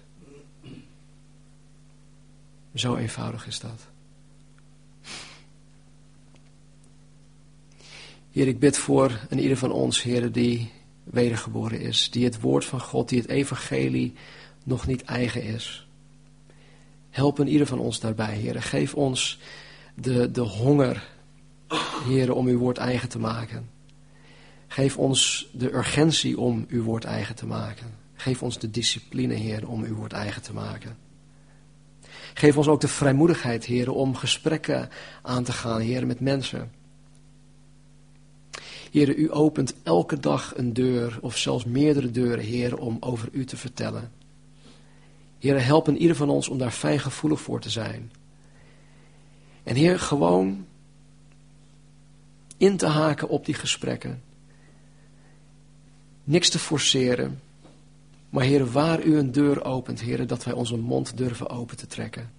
Zo 2.74 2.96
eenvoudig 2.96 3.46
is 3.46 3.60
dat. 3.60 3.86
Heer, 8.38 8.48
ik 8.48 8.58
bid 8.58 8.78
voor 8.78 9.18
een 9.28 9.38
ieder 9.38 9.56
van 9.56 9.72
ons, 9.72 10.02
Heer, 10.02 10.32
die 10.32 10.70
wedergeboren 11.04 11.80
is. 11.80 12.10
Die 12.10 12.24
het 12.24 12.40
woord 12.40 12.64
van 12.64 12.80
God, 12.80 13.08
die 13.08 13.20
het 13.20 13.28
evangelie 13.28 14.14
nog 14.64 14.86
niet 14.86 15.02
eigen 15.02 15.42
is. 15.42 15.88
Help 17.10 17.38
een 17.38 17.48
ieder 17.48 17.66
van 17.66 17.78
ons 17.78 18.00
daarbij, 18.00 18.36
Heer. 18.36 18.62
Geef 18.62 18.94
ons 18.94 19.40
de, 19.94 20.30
de 20.30 20.40
honger, 20.40 21.08
Heer, 22.06 22.34
om 22.34 22.46
uw 22.46 22.58
woord 22.58 22.78
eigen 22.78 23.08
te 23.08 23.18
maken. 23.18 23.70
Geef 24.66 24.96
ons 24.96 25.48
de 25.52 25.74
urgentie 25.74 26.38
om 26.38 26.66
uw 26.68 26.82
woord 26.82 27.04
eigen 27.04 27.34
te 27.34 27.46
maken. 27.46 27.94
Geef 28.14 28.42
ons 28.42 28.58
de 28.58 28.70
discipline, 28.70 29.34
Heer, 29.34 29.68
om 29.68 29.82
uw 29.82 29.94
woord 29.94 30.12
eigen 30.12 30.42
te 30.42 30.52
maken. 30.52 30.96
Geef 32.34 32.56
ons 32.56 32.68
ook 32.68 32.80
de 32.80 32.88
vrijmoedigheid, 32.88 33.64
Heer, 33.64 33.90
om 33.90 34.14
gesprekken 34.14 34.88
aan 35.22 35.44
te 35.44 35.52
gaan, 35.52 35.80
Heer, 35.80 36.06
met 36.06 36.20
mensen. 36.20 36.77
Heer, 38.90 39.16
u 39.16 39.32
opent 39.32 39.74
elke 39.82 40.20
dag 40.20 40.56
een 40.56 40.72
deur 40.72 41.18
of 41.20 41.36
zelfs 41.36 41.64
meerdere 41.64 42.10
deuren, 42.10 42.44
Heer, 42.44 42.78
om 42.78 42.96
over 43.00 43.28
u 43.32 43.44
te 43.44 43.56
vertellen. 43.56 44.12
Heer, 45.38 45.64
help 45.64 45.86
een 45.86 45.98
ieder 45.98 46.16
van 46.16 46.28
ons 46.28 46.48
om 46.48 46.58
daar 46.58 46.70
fijngevoelig 46.70 47.40
voor 47.40 47.60
te 47.60 47.70
zijn. 47.70 48.12
En 49.62 49.74
Heer, 49.74 49.98
gewoon 49.98 50.66
in 52.56 52.76
te 52.76 52.86
haken 52.86 53.28
op 53.28 53.44
die 53.44 53.54
gesprekken. 53.54 54.22
Niks 56.24 56.50
te 56.50 56.58
forceren. 56.58 57.40
Maar 58.30 58.44
Heer, 58.44 58.70
waar 58.70 59.02
u 59.04 59.18
een 59.18 59.32
deur 59.32 59.64
opent, 59.64 60.00
Heer, 60.00 60.26
dat 60.26 60.44
wij 60.44 60.54
onze 60.54 60.76
mond 60.76 61.16
durven 61.16 61.48
open 61.48 61.76
te 61.76 61.86
trekken. 61.86 62.30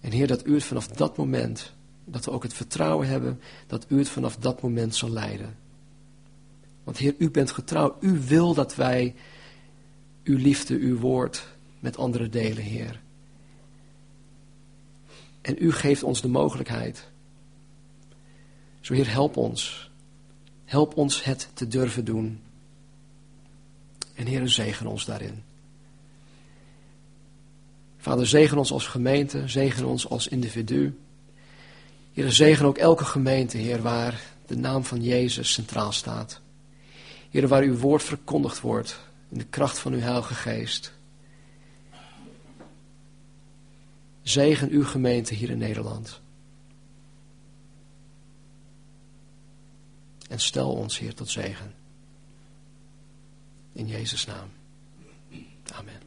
En 0.00 0.10
Heer, 0.12 0.26
dat 0.26 0.46
u 0.46 0.54
het 0.54 0.64
vanaf 0.64 0.86
dat 0.86 1.16
moment 1.16 1.72
dat 2.10 2.24
we 2.24 2.30
ook 2.30 2.42
het 2.42 2.54
vertrouwen 2.54 3.08
hebben 3.08 3.40
dat 3.66 3.86
u 3.88 3.98
het 3.98 4.08
vanaf 4.08 4.36
dat 4.36 4.62
moment 4.62 4.94
zal 4.94 5.10
leiden. 5.10 5.56
Want 6.84 6.98
Heer, 6.98 7.14
u 7.18 7.30
bent 7.30 7.50
getrouw. 7.50 7.96
U 8.00 8.18
wil 8.18 8.54
dat 8.54 8.74
wij 8.74 9.14
uw 10.24 10.36
liefde, 10.36 10.78
uw 10.78 10.98
woord 10.98 11.46
met 11.80 11.96
anderen 11.96 12.30
delen, 12.30 12.62
Heer. 12.62 13.00
En 15.40 15.56
u 15.58 15.72
geeft 15.72 16.02
ons 16.02 16.20
de 16.20 16.28
mogelijkheid. 16.28 17.08
Zo 18.80 18.94
Heer, 18.94 19.10
help 19.10 19.36
ons. 19.36 19.90
Help 20.64 20.96
ons 20.96 21.24
het 21.24 21.48
te 21.54 21.68
durven 21.68 22.04
doen. 22.04 22.40
En 24.14 24.26
Heer, 24.26 24.48
zegen 24.48 24.86
ons 24.86 25.04
daarin. 25.04 25.42
Vader, 27.98 28.26
zegen 28.26 28.58
ons 28.58 28.72
als 28.72 28.86
gemeente, 28.86 29.48
zegen 29.48 29.86
ons 29.86 30.08
als 30.08 30.28
individu. 30.28 30.98
Heer, 32.12 32.30
zegen 32.32 32.66
ook 32.66 32.78
elke 32.78 33.04
gemeente, 33.04 33.56
Heer, 33.56 33.82
waar 33.82 34.20
de 34.46 34.56
naam 34.56 34.84
van 34.84 35.02
Jezus 35.02 35.52
centraal 35.52 35.92
staat. 35.92 36.40
Heer, 37.30 37.48
waar 37.48 37.62
uw 37.62 37.76
woord 37.76 38.02
verkondigd 38.02 38.60
wordt 38.60 39.00
in 39.28 39.38
de 39.38 39.44
kracht 39.44 39.78
van 39.78 39.92
uw 39.92 40.00
Heilige 40.00 40.34
Geest. 40.34 40.92
Zegen 44.22 44.70
uw 44.70 44.84
gemeente 44.84 45.34
hier 45.34 45.50
in 45.50 45.58
Nederland. 45.58 46.20
En 50.28 50.40
stel 50.40 50.72
ons, 50.72 50.98
Heer, 50.98 51.14
tot 51.14 51.28
zegen. 51.28 51.74
In 53.72 53.86
Jezus' 53.86 54.26
naam. 54.26 54.48
Amen. 55.72 55.99